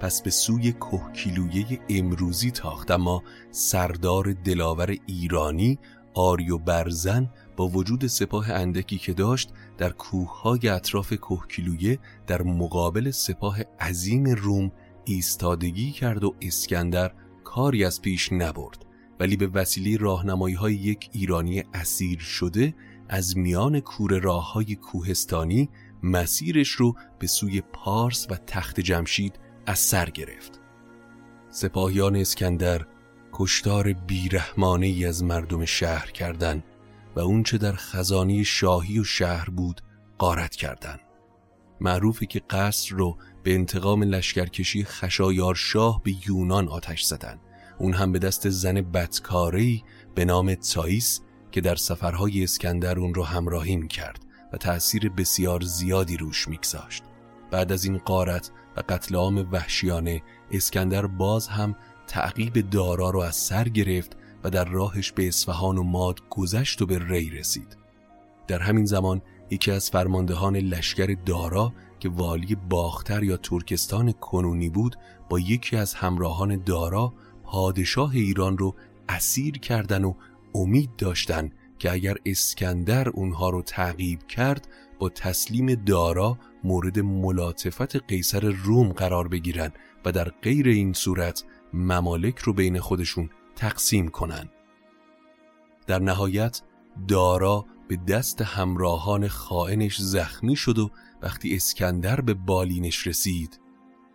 پس 0.00 0.22
به 0.22 0.30
سوی 0.30 0.72
کهکیلویه 0.72 1.80
امروزی 1.88 2.50
تاخت 2.50 2.90
اما 2.90 3.22
سردار 3.50 4.32
دلاور 4.32 4.96
ایرانی 5.06 5.78
آریو 6.14 6.58
برزن 6.58 7.30
با 7.56 7.68
وجود 7.68 8.06
سپاه 8.06 8.50
اندکی 8.50 8.98
که 8.98 9.12
داشت 9.12 9.50
در 9.82 9.90
کوههای 9.90 10.68
اطراف 10.68 11.12
کهکیلویه 11.12 11.98
در 12.26 12.42
مقابل 12.42 13.10
سپاه 13.10 13.62
عظیم 13.80 14.24
روم 14.24 14.72
ایستادگی 15.04 15.90
کرد 15.90 16.24
و 16.24 16.34
اسکندر 16.40 17.12
کاری 17.44 17.84
از 17.84 18.02
پیش 18.02 18.32
نبرد. 18.32 18.84
ولی 19.20 19.36
به 19.36 19.46
وسیله 19.46 19.96
راهنمایی 19.96 20.54
های 20.54 20.74
یک 20.74 21.10
ایرانی 21.12 21.64
اسیر 21.74 22.18
شده 22.18 22.74
از 23.08 23.36
میان 23.36 23.80
کور 23.80 24.18
راه 24.18 24.52
های 24.52 24.76
کوهستانی 24.76 25.68
مسیرش 26.02 26.68
رو 26.68 26.94
به 27.18 27.26
سوی 27.26 27.60
پارس 27.60 28.26
و 28.30 28.36
تخت 28.46 28.80
جمشید 28.80 29.38
از 29.66 29.78
سر 29.78 30.10
گرفت. 30.10 30.60
سپاهیان 31.50 32.16
اسکندر 32.16 32.86
کشتار 33.32 33.92
بیرحمانه 33.92 34.86
ای 34.86 35.04
از 35.04 35.24
مردم 35.24 35.64
شهر 35.64 36.10
کردند 36.10 36.64
و 37.16 37.20
اونچه 37.20 37.58
در 37.58 37.72
خزانی 37.72 38.44
شاهی 38.44 38.98
و 38.98 39.04
شهر 39.04 39.50
بود 39.50 39.80
قارت 40.18 40.56
کردند. 40.56 41.00
معروفه 41.80 42.26
که 42.26 42.42
قصر 42.50 42.96
رو 42.96 43.16
به 43.42 43.54
انتقام 43.54 44.02
لشکرکشی 44.02 44.84
خشایار 44.84 45.54
شاه 45.54 46.02
به 46.04 46.14
یونان 46.28 46.68
آتش 46.68 47.02
زدن 47.02 47.38
اون 47.78 47.94
هم 47.94 48.12
به 48.12 48.18
دست 48.18 48.48
زن 48.48 48.80
بدکاری 48.80 49.84
به 50.14 50.24
نام 50.24 50.54
تایس 50.54 51.20
که 51.50 51.60
در 51.60 51.74
سفرهای 51.74 52.44
اسکندر 52.44 52.98
اون 52.98 53.14
رو 53.14 53.24
همراهی 53.24 53.88
کرد 53.88 54.18
و 54.52 54.56
تأثیر 54.56 55.08
بسیار 55.08 55.60
زیادی 55.60 56.16
روش 56.16 56.48
میگذاشت 56.48 57.02
بعد 57.50 57.72
از 57.72 57.84
این 57.84 57.98
قارت 57.98 58.50
و 58.76 58.82
قتل 58.88 59.16
عام 59.16 59.48
وحشیانه 59.52 60.22
اسکندر 60.50 61.06
باز 61.06 61.48
هم 61.48 61.76
تعقیب 62.06 62.70
دارا 62.70 63.10
رو 63.10 63.20
از 63.20 63.36
سر 63.36 63.68
گرفت 63.68 64.16
و 64.44 64.50
در 64.50 64.64
راهش 64.64 65.12
به 65.12 65.28
اصفهان 65.28 65.78
و 65.78 65.82
ماد 65.82 66.20
گذشت 66.30 66.82
و 66.82 66.86
به 66.86 66.98
ری 67.08 67.30
رسید. 67.30 67.76
در 68.46 68.58
همین 68.58 68.84
زمان 68.84 69.22
یکی 69.50 69.70
از 69.70 69.90
فرماندهان 69.90 70.56
لشکر 70.56 71.16
دارا 71.26 71.72
که 72.00 72.08
والی 72.08 72.54
باختر 72.54 73.22
یا 73.22 73.36
ترکستان 73.36 74.12
کنونی 74.12 74.70
بود 74.70 74.96
با 75.28 75.38
یکی 75.38 75.76
از 75.76 75.94
همراهان 75.94 76.56
دارا 76.56 77.12
پادشاه 77.44 78.10
ایران 78.14 78.58
رو 78.58 78.74
اسیر 79.08 79.58
کردن 79.58 80.04
و 80.04 80.14
امید 80.54 80.90
داشتن 80.98 81.50
که 81.78 81.92
اگر 81.92 82.16
اسکندر 82.26 83.08
اونها 83.08 83.50
رو 83.50 83.62
تعقیب 83.62 84.26
کرد 84.26 84.68
با 84.98 85.08
تسلیم 85.08 85.74
دارا 85.74 86.38
مورد 86.64 86.98
ملاطفت 86.98 87.96
قیصر 87.96 88.40
روم 88.40 88.88
قرار 88.92 89.28
بگیرن 89.28 89.72
و 90.04 90.12
در 90.12 90.28
غیر 90.28 90.68
این 90.68 90.92
صورت 90.92 91.44
ممالک 91.72 92.38
رو 92.38 92.52
بین 92.52 92.80
خودشون 92.80 93.30
تقسیم 93.56 94.08
کنن 94.08 94.48
در 95.86 95.98
نهایت 95.98 96.62
دارا 97.08 97.66
به 97.88 97.96
دست 97.96 98.42
همراهان 98.42 99.28
خائنش 99.28 100.00
زخمی 100.00 100.56
شد 100.56 100.78
و 100.78 100.90
وقتی 101.22 101.56
اسکندر 101.56 102.20
به 102.20 102.34
بالینش 102.34 103.06
رسید 103.06 103.60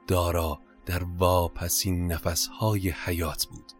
دارا 0.07 0.59
در 0.85 1.03
واپسین 1.03 2.11
نفسهای 2.11 2.89
حیات 2.89 3.45
بود. 3.45 3.71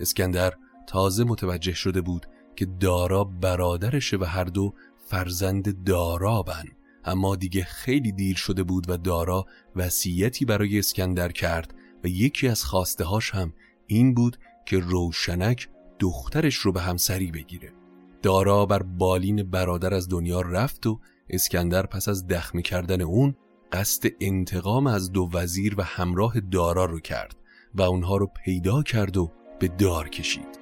اسکندر 0.00 0.52
تازه 0.86 1.24
متوجه 1.24 1.72
شده 1.72 2.00
بود 2.00 2.26
که 2.56 2.66
دارا 2.66 3.24
برادرشه 3.24 4.16
و 4.16 4.24
هر 4.24 4.44
دو 4.44 4.74
فرزند 5.06 5.84
دارابن 5.84 6.64
اما 7.04 7.36
دیگه 7.36 7.64
خیلی 7.64 8.12
دیر 8.12 8.36
شده 8.36 8.62
بود 8.62 8.90
و 8.90 8.96
دارا 8.96 9.46
وصیتی 9.76 10.44
برای 10.44 10.78
اسکندر 10.78 11.32
کرد 11.32 11.74
و 12.04 12.06
یکی 12.06 12.48
از 12.48 12.64
خواسته 12.64 13.04
هاش 13.04 13.30
هم 13.30 13.52
این 13.86 14.14
بود 14.14 14.36
که 14.66 14.78
روشنک 14.78 15.68
دخترش 15.98 16.54
رو 16.54 16.72
به 16.72 16.80
همسری 16.80 17.30
بگیره. 17.30 17.72
دارا 18.22 18.66
بر 18.66 18.82
بالین 18.82 19.50
برادر 19.50 19.94
از 19.94 20.08
دنیا 20.08 20.40
رفت 20.40 20.86
و 20.86 21.00
اسکندر 21.28 21.86
پس 21.86 22.08
از 22.08 22.26
دخمی 22.26 22.62
کردن 22.62 23.00
اون 23.00 23.34
قصد 23.72 24.08
انتقام 24.20 24.86
از 24.86 25.12
دو 25.12 25.30
وزیر 25.32 25.74
و 25.78 25.82
همراه 25.82 26.40
دارا 26.40 26.84
رو 26.84 27.00
کرد 27.00 27.36
و 27.74 27.82
اونها 27.82 28.16
رو 28.16 28.30
پیدا 28.44 28.82
کرد 28.82 29.16
و 29.16 29.32
به 29.58 29.68
دار 29.68 30.08
کشید. 30.08 30.61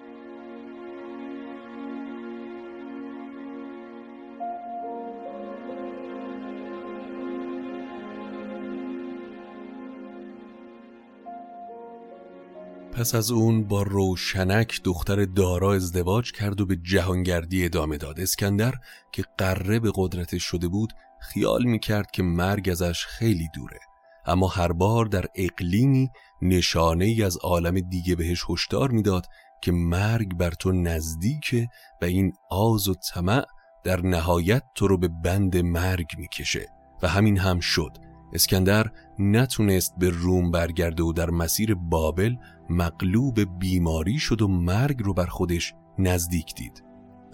پس 13.01 13.15
از 13.15 13.31
اون 13.31 13.65
با 13.65 13.83
روشنک 13.83 14.81
دختر 14.85 15.25
دارا 15.25 15.75
ازدواج 15.75 16.33
کرد 16.33 16.61
و 16.61 16.67
به 16.67 16.77
جهانگردی 16.77 17.65
ادامه 17.65 17.97
داد. 17.97 18.21
اسکندر 18.21 18.75
که 19.13 19.25
قره 19.39 19.81
به 19.81 19.93
قدرتش 19.95 20.43
شده 20.43 20.69
بود 20.69 20.93
خیال 21.21 21.65
می‌کرد 21.65 22.11
که 22.11 22.23
مرگ 22.23 22.69
ازش 22.71 23.07
خیلی 23.07 23.49
دوره. 23.55 23.79
اما 24.27 24.49
هر 24.49 24.73
بار 24.73 25.07
در 25.07 25.27
اقلیمی 25.35 26.11
نشانه 26.43 27.05
ای 27.05 27.23
از 27.23 27.37
عالم 27.37 27.81
دیگه 27.81 28.17
بهش 28.17 28.45
هشدار 28.49 28.91
می‌داد 28.91 29.27
که 29.63 29.73
مرگ 29.73 30.35
بر 30.35 30.51
تو 30.51 30.73
نزدیکه 30.73 31.69
و 32.03 32.05
این 32.05 32.33
آز 32.51 32.89
و 32.89 32.95
طمع 32.95 33.45
در 33.85 34.01
نهایت 34.01 34.63
تو 34.75 34.89
رو 34.89 34.99
به 34.99 35.09
بند 35.25 35.57
مرگ 35.57 36.07
می‌کشه. 36.19 36.67
و 37.03 37.09
همین 37.09 37.39
هم 37.39 37.61
شد. 37.61 37.99
اسکندر 38.33 38.91
نتونست 39.21 39.95
به 39.99 40.11
روم 40.11 40.51
برگرده 40.51 41.03
و 41.03 41.13
در 41.13 41.31
مسیر 41.31 41.75
بابل 41.75 42.37
مغلوب 42.71 43.59
بیماری 43.59 44.19
شد 44.19 44.43
و 44.43 44.49
مرگ 44.49 45.03
رو 45.03 45.15
بر 45.15 45.27
خودش 45.27 45.75
نزدیک 45.99 46.55
دید. 46.55 46.85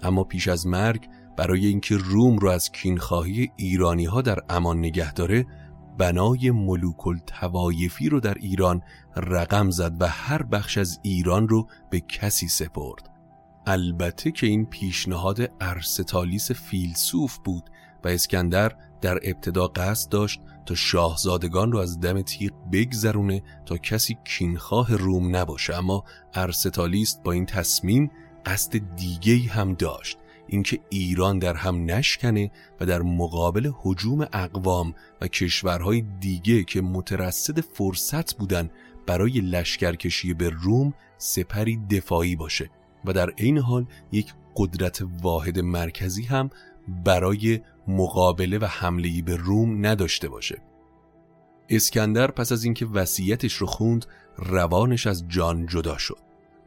اما 0.03 0.23
پیش 0.23 0.47
از 0.47 0.67
مرگ 0.67 1.09
برای 1.37 1.65
اینکه 1.65 1.97
روم 1.97 2.37
رو 2.37 2.49
از 2.49 2.71
کینخواهی 2.71 3.51
ایرانی 3.55 4.05
ها 4.05 4.21
در 4.21 4.39
امان 4.49 4.79
نگه 4.79 5.13
داره 5.13 5.45
بنای 5.97 6.51
ملوک 6.51 7.07
التوایفی 7.07 8.09
رو 8.09 8.19
در 8.19 8.33
ایران 8.33 8.81
رقم 9.15 9.69
زد 9.69 10.01
و 10.01 10.07
هر 10.07 10.43
بخش 10.43 10.77
از 10.77 10.99
ایران 11.03 11.49
رو 11.49 11.67
به 11.89 11.99
کسی 11.99 12.47
سپرد. 12.47 13.09
البته 13.67 14.31
که 14.31 14.47
این 14.47 14.65
پیشنهاد 14.65 15.51
ارستالیس 15.61 16.51
فیلسوف 16.51 17.37
بود 17.37 17.69
و 18.03 18.07
اسکندر 18.07 18.75
در 19.01 19.19
ابتدا 19.23 19.67
قصد 19.67 20.09
داشت 20.09 20.41
تا 20.67 20.75
شاهزادگان 20.75 21.71
رو 21.71 21.79
از 21.79 21.99
دم 21.99 22.21
تیغ 22.21 22.51
بگذرونه 22.71 23.43
تا 23.65 23.77
کسی 23.77 24.17
کینخواه 24.25 24.95
روم 24.95 25.35
نباشه. 25.35 25.75
اما 25.75 26.03
ارستالیست 26.33 27.23
با 27.23 27.31
این 27.31 27.45
تصمیم 27.45 28.11
قصد 28.45 28.95
دیگه 28.95 29.49
هم 29.49 29.73
داشت. 29.73 30.17
اینکه 30.47 30.79
ایران 30.89 31.39
در 31.39 31.53
هم 31.53 31.91
نشکنه 31.91 32.51
و 32.79 32.85
در 32.85 33.01
مقابل 33.01 33.71
حجوم 33.81 34.27
اقوام 34.33 34.93
و 35.21 35.27
کشورهای 35.27 36.01
دیگه 36.19 36.63
که 36.63 36.81
مترصد 36.81 37.61
فرصت 37.61 38.37
بودن 38.37 38.69
برای 39.05 39.41
لشکرکشی 39.41 40.33
به 40.33 40.49
روم 40.49 40.93
سپری 41.17 41.77
دفاعی 41.77 42.35
باشه. 42.35 42.69
و 43.05 43.13
در 43.13 43.29
عین 43.29 43.57
حال 43.57 43.85
یک 44.11 44.33
قدرت 44.55 45.03
واحد 45.21 45.59
مرکزی 45.59 46.23
هم 46.23 46.49
برای 46.87 47.61
مقابله 47.87 48.57
و 48.57 48.65
حمله 48.65 49.21
به 49.21 49.35
روم 49.35 49.85
نداشته 49.85 50.29
باشه. 50.29 50.61
اسکندر 51.69 52.31
پس 52.31 52.51
از 52.51 52.63
اینکه 52.63 52.85
وصیتش 52.85 53.53
رو 53.53 53.67
خوند 53.67 54.05
روانش 54.37 55.07
از 55.07 55.23
جان 55.27 55.65
جدا 55.65 55.97
شد. 55.97 56.17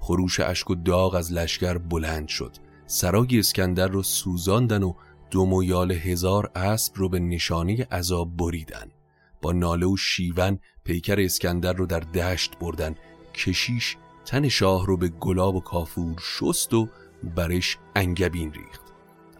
خروش 0.00 0.40
اشک 0.40 0.70
و 0.70 0.74
داغ 0.74 1.14
از 1.14 1.32
لشکر 1.32 1.78
بلند 1.78 2.28
شد. 2.28 2.56
سرای 2.86 3.38
اسکندر 3.38 3.88
رو 3.88 4.02
سوزاندن 4.02 4.82
و 4.82 4.94
دو 5.30 5.46
مویال 5.46 5.92
هزار 5.92 6.50
اسب 6.54 6.92
رو 6.96 7.08
به 7.08 7.18
نشانه 7.18 7.86
عذاب 7.92 8.36
بریدن. 8.36 8.90
با 9.42 9.52
ناله 9.52 9.86
و 9.86 9.96
شیون 9.96 10.58
پیکر 10.84 11.20
اسکندر 11.20 11.72
رو 11.72 11.86
در 11.86 12.00
دشت 12.00 12.58
بردن. 12.58 12.94
کشیش 13.34 13.96
تن 14.24 14.48
شاه 14.48 14.86
رو 14.86 14.96
به 14.96 15.08
گلاب 15.08 15.54
و 15.54 15.60
کافور 15.60 16.16
شست 16.20 16.74
و 16.74 16.88
برش 17.36 17.78
انگبین 17.96 18.52
ریخت. 18.52 18.89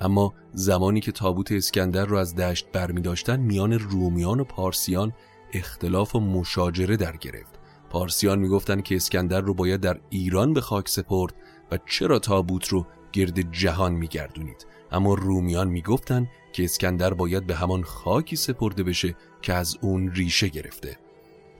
اما 0.00 0.34
زمانی 0.52 1.00
که 1.00 1.12
تابوت 1.12 1.52
اسکندر 1.52 2.04
رو 2.04 2.16
از 2.16 2.34
دشت 2.34 2.66
برمی 2.72 3.00
داشتن 3.00 3.40
میان 3.40 3.72
رومیان 3.72 4.40
و 4.40 4.44
پارسیان 4.44 5.12
اختلاف 5.52 6.16
و 6.16 6.20
مشاجره 6.20 6.96
در 6.96 7.16
گرفت. 7.16 7.54
پارسیان 7.90 8.38
می‌گفتند 8.38 8.82
که 8.82 8.96
اسکندر 8.96 9.40
رو 9.40 9.54
باید 9.54 9.80
در 9.80 10.00
ایران 10.10 10.52
به 10.52 10.60
خاک 10.60 10.88
سپرد 10.88 11.34
و 11.70 11.78
چرا 11.86 12.18
تابوت 12.18 12.68
رو 12.68 12.86
گرد 13.12 13.52
جهان 13.52 13.92
میگردونید؟ 13.92 14.66
اما 14.92 15.14
رومیان 15.14 15.68
می‌گفتند 15.68 16.28
که 16.52 16.64
اسکندر 16.64 17.14
باید 17.14 17.46
به 17.46 17.54
همان 17.54 17.82
خاکی 17.82 18.36
سپرده 18.36 18.82
بشه 18.82 19.16
که 19.42 19.54
از 19.54 19.76
اون 19.80 20.10
ریشه 20.10 20.48
گرفته. 20.48 20.96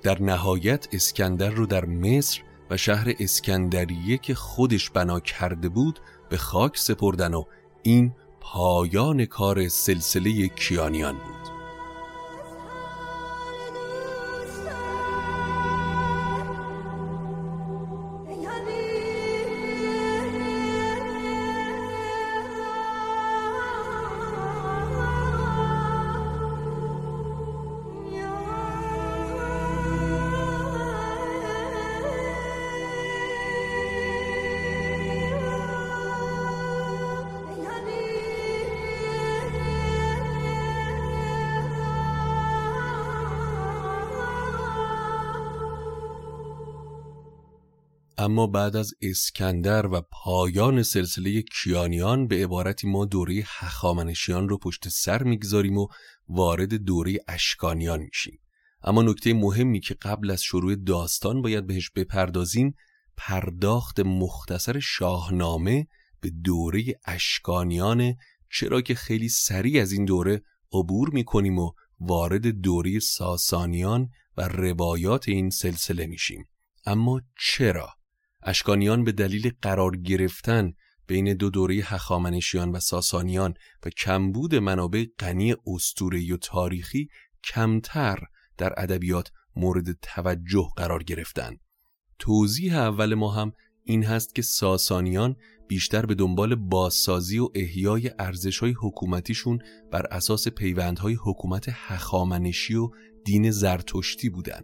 در 0.03 0.23
نهایت 0.23 0.89
اسکندر 0.93 1.51
رو 1.51 1.67
در 1.67 1.85
مصر 1.85 2.43
و 2.71 2.77
شهر 2.77 3.15
اسکندریه 3.21 4.19
که 4.19 4.35
خودش 4.35 4.91
بنا 4.91 5.21
کرده 5.21 5.69
بود 5.69 6.01
به 6.29 6.37
خاک 6.37 6.79
سپردن 6.79 7.35
و 7.35 7.45
این 7.83 8.13
پایان 8.41 9.25
کار 9.25 9.69
سلسله 9.69 10.49
کیانیان 10.49 11.15
بود. 11.15 11.40
اما 48.21 48.47
بعد 48.47 48.77
از 48.77 48.95
اسکندر 49.03 49.87
و 49.87 50.01
پایان 50.11 50.83
سلسله 50.83 51.43
کیانیان 51.43 52.27
به 52.27 52.45
عبارتی 52.45 52.87
ما 52.87 53.05
دوره 53.05 53.43
هخامنشیان 53.47 54.49
رو 54.49 54.59
پشت 54.59 54.89
سر 54.89 55.23
می‌گذاریم 55.23 55.79
و 55.79 55.89
وارد 56.29 56.75
دوره 56.75 57.19
اشکانیان 57.29 58.01
میشیم 58.01 58.41
اما 58.83 59.03
نکته 59.03 59.35
مهمی 59.35 59.81
که 59.81 59.95
قبل 59.95 60.31
از 60.31 60.43
شروع 60.43 60.75
داستان 60.75 61.43
باید 61.43 61.67
بهش 61.67 61.91
بپردازیم 61.91 62.75
پرداخت 63.17 64.01
مختصر 64.01 64.79
شاهنامه 64.79 65.87
به 66.21 66.31
دوره 66.45 66.85
اشکانیان 67.05 68.15
چرا 68.53 68.81
که 68.81 68.95
خیلی 68.95 69.29
سریع 69.29 69.83
از 69.83 69.93
این 69.93 70.05
دوره 70.05 70.43
عبور 70.73 71.11
می‌کنیم 71.11 71.59
و 71.59 71.73
وارد 72.01 72.47
دوره 72.47 72.99
ساسانیان 72.99 74.09
و 74.37 74.49
روایات 74.49 75.29
این 75.29 75.51
سلسله 75.51 76.07
میشیم 76.07 76.45
اما 76.87 77.21
چرا؟ 77.39 78.00
اشکانیان 78.43 79.05
به 79.05 79.13
دلیل 79.13 79.53
قرار 79.63 79.97
گرفتن 79.97 80.73
بین 81.07 81.35
دو 81.35 81.51
دوره 81.51 81.75
هخامنشیان 81.75 82.71
و 82.73 82.81
ساسانیان 82.81 83.55
و 83.87 83.91
کمبود 83.91 84.55
منابع 84.55 85.07
غنی 85.19 85.55
اسطوره‌ای 85.67 86.33
و 86.33 86.37
تاریخی 86.37 87.09
کمتر 87.45 88.19
در 88.59 88.75
ادبیات 88.77 89.31
مورد 89.57 89.93
توجه 90.03 90.69
قرار 90.77 91.03
گرفتن. 91.03 91.57
توضیح 92.19 92.77
اول 92.77 93.15
ما 93.15 93.31
هم 93.31 93.53
این 93.85 94.05
هست 94.05 94.35
که 94.35 94.43
ساسانیان 94.43 95.37
بیشتر 95.69 96.07
به 96.07 96.15
دنبال 96.15 96.55
بازسازی 96.55 97.39
و 97.39 97.49
احیای 97.55 98.11
ارزشهای 98.19 98.75
حکومتیشون 98.83 99.59
بر 99.93 100.07
اساس 100.11 100.49
پیوندهای 100.49 101.15
حکومت 101.25 101.65
هخامنشی 101.69 102.75
و 102.75 102.91
دین 103.25 103.51
زرتشتی 103.51 104.29
بودن. 104.29 104.61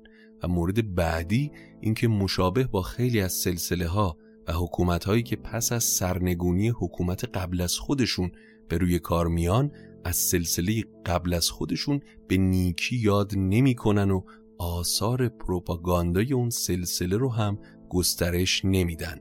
مورد 0.46 0.94
بعدی 0.94 1.52
اینکه 1.80 2.09
مشابه 2.09 2.64
با 2.64 2.82
خیلی 2.82 3.20
از 3.20 3.32
سلسله 3.32 3.87
ها 3.88 4.16
و 4.48 4.52
حکومت 4.52 5.04
هایی 5.04 5.22
که 5.22 5.37
پس 5.37 5.72
از 5.72 5.85
سرنگونی 5.85 6.68
حکومت 6.68 7.24
قبل 7.24 7.61
از 7.61 7.78
خودشون 7.78 8.32
به 8.68 8.78
روی 8.78 8.98
کار 8.98 9.26
میان 9.26 9.70
از 10.04 10.16
سلسله 10.16 10.85
قبل 11.06 11.35
از 11.35 11.50
خودشون 11.50 12.00
به 12.28 12.37
نیکی 12.37 12.96
یاد 12.96 13.32
نمی‌کنن 13.37 14.11
و 14.11 14.20
آثار 14.59 15.28
پروپاگاندای 15.28 16.32
اون 16.32 16.50
سلسله 16.50 17.16
رو 17.16 17.32
هم 17.32 17.59
گسترش 17.88 18.64
نمیدن. 18.64 19.20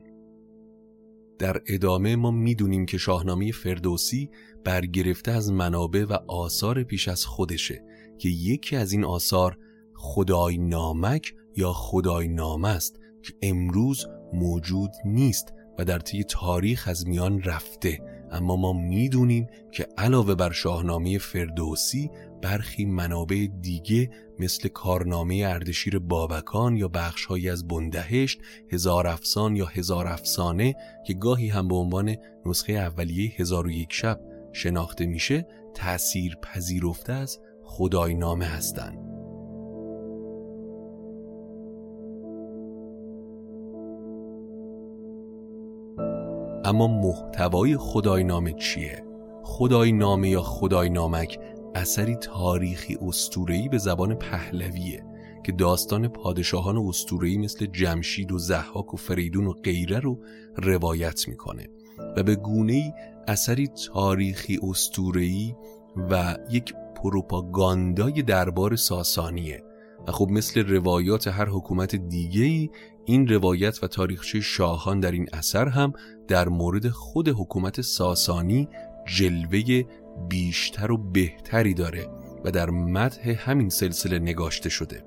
در 1.38 1.62
ادامه 1.66 2.16
ما 2.16 2.30
می‌دونیم 2.30 2.86
که 2.86 2.98
شاهنامه 2.98 3.52
فردوسی 3.52 4.30
برگرفته 4.64 5.30
از 5.30 5.52
منابع 5.52 6.04
و 6.04 6.12
آثار 6.28 6.82
پیش 6.82 7.08
از 7.08 7.26
خودشه 7.26 7.84
که 8.18 8.28
یکی 8.28 8.76
از 8.76 8.92
این 8.92 9.04
آثار 9.04 9.58
خدای 10.06 10.58
نامک 10.58 11.34
یا 11.56 11.72
خدای 11.72 12.28
نام 12.28 12.64
است 12.64 13.00
که 13.22 13.32
امروز 13.42 14.06
موجود 14.32 14.90
نیست 15.04 15.52
و 15.78 15.84
در 15.84 15.98
طی 15.98 16.24
تاریخ 16.24 16.88
از 16.88 17.08
میان 17.08 17.42
رفته 17.42 18.00
اما 18.30 18.56
ما 18.56 18.72
می‌دونیم 18.72 19.46
که 19.72 19.86
علاوه 19.98 20.34
بر 20.34 20.52
شاهنامه 20.52 21.18
فردوسی 21.18 22.10
برخی 22.42 22.84
منابع 22.84 23.46
دیگه 23.60 24.10
مثل 24.38 24.68
کارنامه 24.68 25.44
اردشیر 25.46 25.98
بابکان 25.98 26.76
یا 26.76 26.88
بخشهایی 26.88 27.50
از 27.50 27.68
بندهشت 27.68 28.38
هزار 28.72 29.06
افسان 29.06 29.56
یا 29.56 29.66
هزار 29.66 30.06
افسانه 30.06 30.74
که 31.06 31.14
گاهی 31.14 31.48
هم 31.48 31.68
به 31.68 31.74
عنوان 31.74 32.16
نسخه 32.46 32.72
اولیه 32.72 33.32
هزار 33.36 33.66
و 33.66 33.70
یک 33.70 33.92
شب 33.92 34.20
شناخته 34.52 35.06
میشه 35.06 35.46
تأثیر 35.74 36.36
پذیرفته 36.42 37.12
از 37.12 37.38
خدای 37.64 38.14
نامه 38.14 38.44
هستند. 38.44 39.05
اما 46.66 46.86
محتوای 46.86 47.76
خدای 47.76 48.24
نامه 48.24 48.52
چیه؟ 48.52 49.04
خدای 49.42 49.92
نامه 49.92 50.28
یا 50.28 50.42
خدای 50.42 50.90
نامک 50.90 51.38
اثری 51.74 52.16
تاریخی 52.16 52.98
استورهی 53.02 53.68
به 53.68 53.78
زبان 53.78 54.14
پهلویه 54.14 55.04
که 55.44 55.52
داستان 55.52 56.08
پادشاهان 56.08 56.76
استورهی 56.76 57.38
مثل 57.38 57.66
جمشید 57.66 58.32
و 58.32 58.38
زحاک 58.38 58.94
و 58.94 58.96
فریدون 58.96 59.46
و 59.46 59.52
غیره 59.52 59.98
رو 59.98 60.18
روایت 60.56 61.28
می‌کنه 61.28 61.68
و 62.16 62.22
به 62.22 62.36
گونه 62.36 62.94
اثری 63.28 63.68
تاریخی 63.92 64.58
استورهی 64.62 65.56
و 66.10 66.36
یک 66.50 66.74
پروپاگاندای 66.96 68.22
دربار 68.22 68.76
ساسانیه 68.76 69.62
و 70.08 70.12
خب 70.12 70.30
مثل 70.30 70.66
روایات 70.66 71.28
هر 71.28 71.48
حکومت 71.48 71.96
دیگهی 71.96 72.70
این 73.08 73.28
روایت 73.28 73.84
و 73.84 73.86
تاریخچه 73.86 74.40
شاهان 74.40 75.00
در 75.00 75.12
این 75.12 75.26
اثر 75.32 75.68
هم 75.68 75.92
در 76.28 76.48
مورد 76.48 76.88
خود 76.88 77.28
حکومت 77.28 77.80
ساسانی 77.80 78.68
جلوه 79.06 79.82
بیشتر 80.28 80.92
و 80.92 80.96
بهتری 80.96 81.74
داره 81.74 82.08
و 82.44 82.50
در 82.50 82.70
متح 82.70 83.30
همین 83.30 83.68
سلسله 83.68 84.18
نگاشته 84.18 84.68
شده 84.68 85.04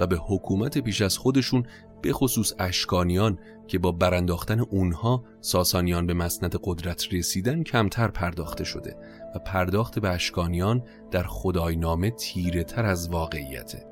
و 0.00 0.06
به 0.06 0.16
حکومت 0.16 0.78
پیش 0.78 1.02
از 1.02 1.18
خودشون 1.18 1.66
به 2.02 2.12
خصوص 2.12 2.52
اشکانیان 2.58 3.38
که 3.68 3.78
با 3.78 3.92
برانداختن 3.92 4.60
اونها 4.60 5.24
ساسانیان 5.40 6.06
به 6.06 6.14
مسند 6.14 6.56
قدرت 6.64 7.14
رسیدن 7.14 7.62
کمتر 7.62 8.08
پرداخته 8.08 8.64
شده 8.64 8.96
و 9.34 9.38
پرداخت 9.38 9.98
به 9.98 10.08
اشکانیان 10.08 10.82
در 11.10 11.22
خدای 11.22 11.76
نامه 11.76 12.10
تیره 12.10 12.64
تر 12.64 12.86
از 12.86 13.08
واقعیته. 13.08 13.91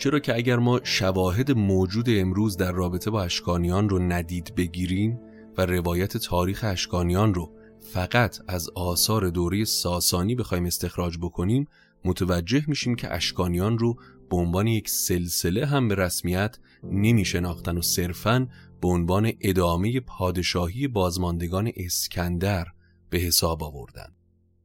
چرا 0.00 0.18
که 0.18 0.34
اگر 0.34 0.56
ما 0.56 0.80
شواهد 0.84 1.50
موجود 1.50 2.06
امروز 2.08 2.56
در 2.56 2.72
رابطه 2.72 3.10
با 3.10 3.22
اشکانیان 3.22 3.88
رو 3.88 3.98
ندید 3.98 4.54
بگیریم 4.56 5.20
و 5.58 5.66
روایت 5.66 6.16
تاریخ 6.16 6.64
اشکانیان 6.64 7.34
رو 7.34 7.50
فقط 7.92 8.38
از 8.48 8.70
آثار 8.74 9.30
دوره 9.30 9.64
ساسانی 9.64 10.34
بخوایم 10.34 10.64
استخراج 10.64 11.18
بکنیم 11.18 11.68
متوجه 12.04 12.64
میشیم 12.68 12.94
که 12.94 13.14
اشکانیان 13.14 13.78
رو 13.78 13.96
به 14.30 14.36
عنوان 14.36 14.66
یک 14.66 14.88
سلسله 14.88 15.66
هم 15.66 15.88
به 15.88 15.94
رسمیت 15.94 16.58
نمی 16.82 17.24
شناختن 17.24 17.78
و 17.78 17.82
صرفاً 17.82 18.48
به 18.80 18.88
عنوان 18.88 19.32
ادامه 19.40 20.00
پادشاهی 20.00 20.88
بازماندگان 20.88 21.70
اسکندر 21.76 22.66
به 23.10 23.18
حساب 23.18 23.62
آوردن. 23.62 24.12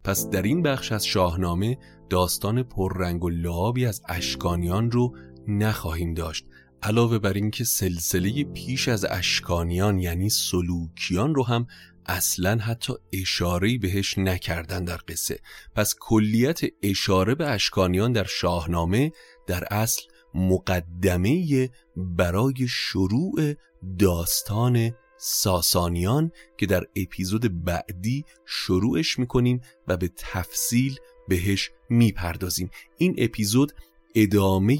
پس 0.03 0.29
در 0.29 0.41
این 0.41 0.61
بخش 0.61 0.91
از 0.91 1.05
شاهنامه 1.05 1.77
داستان 2.09 2.63
پررنگ 2.63 3.23
و 3.23 3.29
لعابی 3.29 3.85
از 3.85 4.01
اشکانیان 4.09 4.91
رو 4.91 5.15
نخواهیم 5.47 6.13
داشت. 6.13 6.45
علاوه 6.83 7.19
بر 7.19 7.33
اینکه 7.33 7.63
سلسله 7.63 8.43
پیش 8.43 8.87
از 8.87 9.05
اشکانیان 9.05 9.99
یعنی 9.99 10.29
سلوکیان 10.29 11.35
رو 11.35 11.43
هم 11.43 11.67
اصلا 12.05 12.57
حتی 12.57 12.93
اشاره 13.13 13.77
بهش 13.77 14.17
نکردن 14.17 14.83
در 14.83 14.99
قصه. 15.07 15.39
پس 15.75 15.95
کلیت 15.99 16.59
اشاره 16.83 17.35
به 17.35 17.47
اشکانیان 17.47 18.11
در 18.11 18.23
شاهنامه 18.23 19.11
در 19.47 19.63
اصل 19.71 20.01
مقدمه 20.33 21.69
برای 21.95 22.67
شروع 22.69 23.53
داستان 23.99 24.91
ساسانیان 25.17 26.31
که 26.57 26.65
در 26.65 26.83
اپیزود 26.95 27.63
بعدی 27.63 28.25
شروعش 28.45 29.19
می‌کنیم 29.19 29.61
و 29.87 29.97
به 29.97 30.11
تفصیل 30.17 30.99
بهش 31.27 31.71
می‌پردازیم. 31.89 32.69
این 32.97 33.15
اپیزود 33.17 33.71
ادامه 34.15 34.77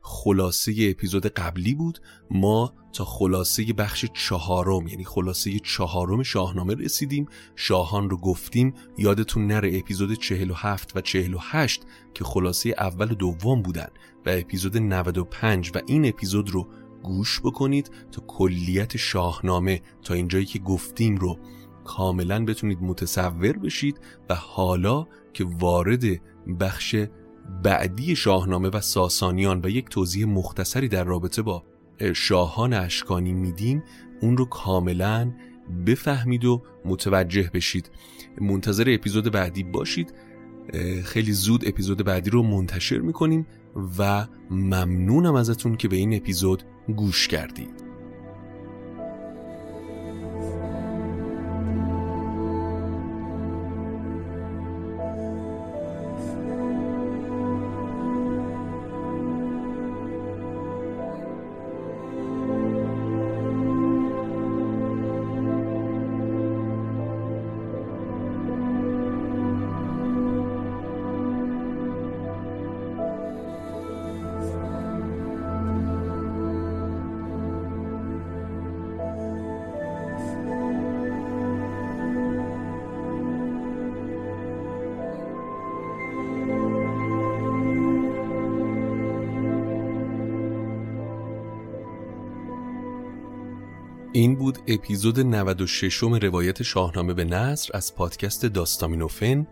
خلاصه 0.00 0.74
اپیزود 0.78 1.26
قبلی 1.26 1.74
بود. 1.74 1.98
ما 2.30 2.74
تا 2.92 3.04
خلاصه 3.04 3.72
بخش 3.72 4.04
چهارم 4.14 4.86
یعنی 4.88 5.04
خلاصه 5.04 5.58
چهارم 5.58 6.22
شاهنامه 6.22 6.74
رسیدیم. 6.74 7.26
شاهان 7.56 8.10
رو 8.10 8.16
گفتیم. 8.16 8.74
یادتون 8.98 9.46
نره 9.46 9.78
اپیزود 9.78 10.14
47 10.14 10.96
و 10.96 11.00
48 11.00 11.82
که 12.14 12.24
خلاصه 12.24 12.74
اول 12.78 13.10
و 13.10 13.14
دوم 13.14 13.62
بودن 13.62 13.88
و 14.26 14.30
اپیزود 14.30 14.76
95 14.76 15.70
و 15.74 15.80
این 15.86 16.08
اپیزود 16.08 16.50
رو 16.50 16.68
گوش 17.02 17.40
بکنید 17.40 17.90
تا 18.12 18.22
کلیت 18.26 18.96
شاهنامه 18.96 19.82
تا 20.02 20.14
اینجایی 20.14 20.46
که 20.46 20.58
گفتیم 20.58 21.16
رو 21.16 21.38
کاملا 21.86 22.44
بتونید 22.44 22.78
متصور 22.82 23.52
بشید 23.52 24.00
و 24.28 24.34
حالا 24.34 25.06
که 25.32 25.44
وارد 25.58 26.04
بخش 26.60 26.96
بعدی 27.62 28.16
شاهنامه 28.16 28.68
و 28.68 28.80
ساسانیان 28.80 29.60
و 29.64 29.68
یک 29.68 29.88
توضیح 29.88 30.26
مختصری 30.26 30.88
در 30.88 31.04
رابطه 31.04 31.42
با 31.42 31.64
شاهان 32.14 32.72
اشکانی 32.72 33.32
میدیم 33.32 33.82
اون 34.20 34.36
رو 34.36 34.44
کاملا 34.44 35.32
بفهمید 35.86 36.44
و 36.44 36.62
متوجه 36.84 37.50
بشید. 37.54 37.90
منتظر 38.40 38.84
اپیزود 38.88 39.32
بعدی 39.32 39.62
باشید. 39.62 40.14
خیلی 41.04 41.32
زود 41.32 41.68
اپیزود 41.68 42.04
بعدی 42.04 42.30
رو 42.30 42.42
منتشر 42.42 42.98
می‌کنیم 42.98 43.46
و 43.98 44.26
ممنونم 44.50 45.34
ازتون 45.34 45.76
که 45.76 45.88
به 45.88 45.96
این 45.96 46.14
اپیزود 46.14 46.62
گوش 46.96 47.28
کردید. 47.28 47.85
این 94.16 94.34
بود 94.34 94.58
اپیزود 94.66 95.20
96 95.20 96.02
م 96.02 96.14
روایت 96.14 96.62
شاهنامه 96.62 97.14
به 97.14 97.24
نصر 97.24 97.70
از 97.74 97.94
پادکست 97.94 98.46
داستامینوفن 98.46 99.46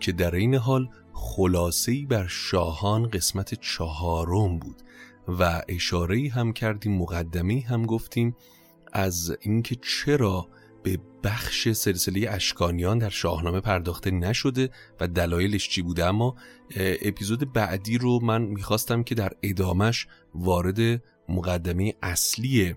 که 0.00 0.12
در 0.12 0.34
این 0.34 0.54
حال 0.54 0.88
خلاصه‌ای 1.12 2.06
بر 2.06 2.26
شاهان 2.26 3.08
قسمت 3.08 3.54
چهارم 3.54 4.58
بود 4.58 4.82
و 5.28 5.62
اشاره 5.68 6.28
هم 6.28 6.52
کردیم 6.52 6.98
مقدمه 6.98 7.60
هم 7.60 7.86
گفتیم 7.86 8.36
از 8.92 9.36
اینکه 9.40 9.76
چرا 9.82 10.48
به 10.82 10.98
بخش 11.24 11.68
سلسله 11.68 12.30
اشکانیان 12.30 12.98
در 12.98 13.10
شاهنامه 13.10 13.60
پرداخته 13.60 14.10
نشده 14.10 14.70
و 15.00 15.08
دلایلش 15.08 15.68
چی 15.68 15.82
بوده. 15.82 16.04
اما 16.04 16.36
اپیزود 16.76 17.52
بعدی 17.52 17.98
رو 17.98 18.20
من 18.22 18.42
می‌خواستم 18.42 19.02
که 19.02 19.14
در 19.14 19.32
ادامش 19.42 20.06
وارد 20.34 21.02
مقدمه 21.28 21.94
اصلی 22.02 22.74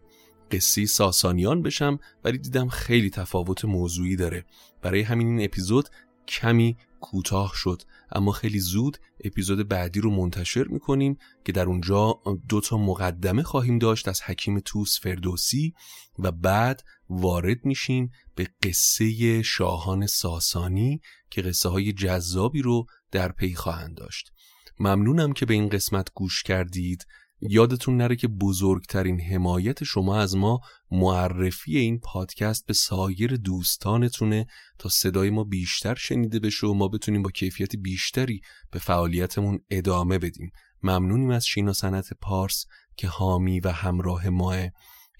قصه 0.51 0.85
ساسانیان 0.85 1.61
بشم 1.61 1.99
ولی 2.23 2.37
دیدم 2.37 2.69
خیلی 2.69 3.09
تفاوت 3.09 3.65
موضوعی 3.65 4.15
داره. 4.15 4.45
برای 4.81 5.01
همین 5.01 5.27
این 5.27 5.45
اپیزود 5.45 5.89
کمی 6.27 6.77
کوتاه 7.01 7.51
شد 7.55 7.81
اما 8.11 8.31
خیلی 8.31 8.59
زود 8.59 8.97
اپیزود 9.23 9.67
بعدی 9.67 9.99
رو 9.99 10.11
منتشر 10.11 10.63
می‌کنیم 10.63 11.17
که 11.45 11.51
در 11.51 11.65
اونجا 11.65 12.19
دو 12.49 12.61
تا 12.61 12.77
مقدمه 12.77 13.43
خواهیم 13.43 13.79
داشت 13.79 14.07
از 14.07 14.21
حکیم 14.21 14.59
توس 14.59 14.99
فردوسی 14.99 15.73
و 16.19 16.31
بعد 16.31 16.83
وارد 17.09 17.65
میشیم 17.65 18.11
به 18.35 18.47
قصه 18.63 19.41
شاهان 19.41 20.07
ساسانی 20.07 21.01
که 21.29 21.41
قصه 21.41 21.69
های 21.69 21.93
جذابی 21.93 22.61
رو 22.61 22.85
در 23.11 23.31
پی 23.31 23.55
خواهند 23.55 23.97
داشت. 23.97 24.31
ممنونم 24.79 25.33
که 25.33 25.45
به 25.45 25.53
این 25.53 25.69
قسمت 25.69 26.07
گوش 26.13 26.43
کردید. 26.43 27.05
یادتون 27.41 27.97
نره 27.97 28.15
که 28.15 28.27
بزرگترین 28.27 29.21
حمایت 29.21 29.83
شما 29.83 30.17
از 30.17 30.35
ما 30.35 30.61
معرفی 30.91 31.77
این 31.77 31.99
پادکست 31.99 32.65
به 32.65 32.73
سایر 32.73 33.35
دوستانتونه 33.35 34.47
تا 34.77 34.89
صدای 34.89 35.29
ما 35.29 35.43
بیشتر 35.43 35.95
شنیده 35.95 36.39
بشه 36.39 36.67
و 36.67 36.73
ما 36.73 36.87
بتونیم 36.87 37.23
با 37.23 37.31
کیفیت 37.31 37.75
بیشتری 37.75 38.41
به 38.71 38.79
فعالیتمون 38.79 39.59
ادامه 39.69 40.17
بدیم. 40.17 40.51
ممنونیم 40.83 41.29
از 41.29 41.45
شینا 41.45 41.73
سنت 41.73 42.13
پارس 42.13 42.65
که 42.97 43.07
حامی 43.07 43.59
و 43.59 43.69
همراه 43.69 44.29
ماه. 44.29 44.57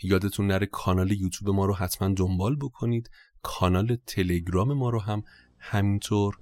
یادتون 0.04 0.48
نره 0.48 0.66
کانال 0.66 1.12
یوتیوب 1.12 1.56
ما 1.56 1.66
رو 1.66 1.74
حتما 1.74 2.14
دنبال 2.14 2.56
بکنید. 2.56 3.10
کانال 3.42 3.98
تلگرام 4.08 4.74
ما 4.74 4.90
رو 4.90 5.00
هم 5.00 5.24
همینطور 5.60 6.38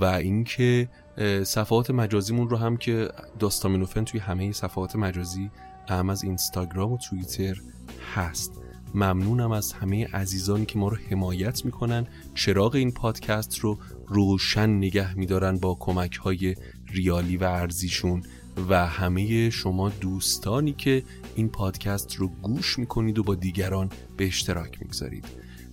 و 0.00 0.04
اینکه 0.04 0.88
صفحات 1.44 1.90
مجازیمون 1.90 2.48
رو 2.48 2.56
هم 2.56 2.76
که 2.76 3.08
داستامینوفن 3.38 4.04
توی 4.04 4.20
همه 4.20 4.52
صفحات 4.52 4.96
مجازی 4.96 5.50
هم 5.88 6.10
از 6.10 6.24
اینستاگرام 6.24 6.92
و 6.92 6.98
توییتر 6.98 7.60
هست. 8.14 8.52
ممنونم 8.94 9.52
از 9.52 9.72
همه 9.72 10.06
عزیزانی 10.06 10.66
که 10.66 10.78
ما 10.78 10.88
رو 10.88 10.96
حمایت 11.10 11.64
می‌کنن. 11.64 12.06
چراغ 12.34 12.74
این 12.74 12.92
پادکست 12.92 13.58
رو 13.58 13.78
روشن 14.06 14.70
نگه 14.70 15.14
میدارن 15.14 15.58
با 15.58 15.76
کمک 15.80 16.16
های 16.16 16.54
ریالی 16.86 17.36
و 17.36 17.44
ارزیشون. 17.44 18.22
و 18.68 18.86
همه 18.86 19.50
شما 19.50 19.88
دوستانی 19.88 20.72
که 20.72 21.04
این 21.34 21.48
پادکست 21.48 22.16
رو 22.16 22.28
گوش 22.28 22.78
می‌کنید 22.78 23.18
و 23.18 23.22
با 23.22 23.34
دیگران 23.34 23.90
به 24.16 24.26
اشتراک 24.26 24.82
می‌گذارید. 24.82 25.24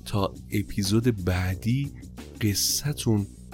تا 0.05 0.33
اپیزود 0.51 1.25
بعدی 1.25 1.91
قصتون 2.41 3.27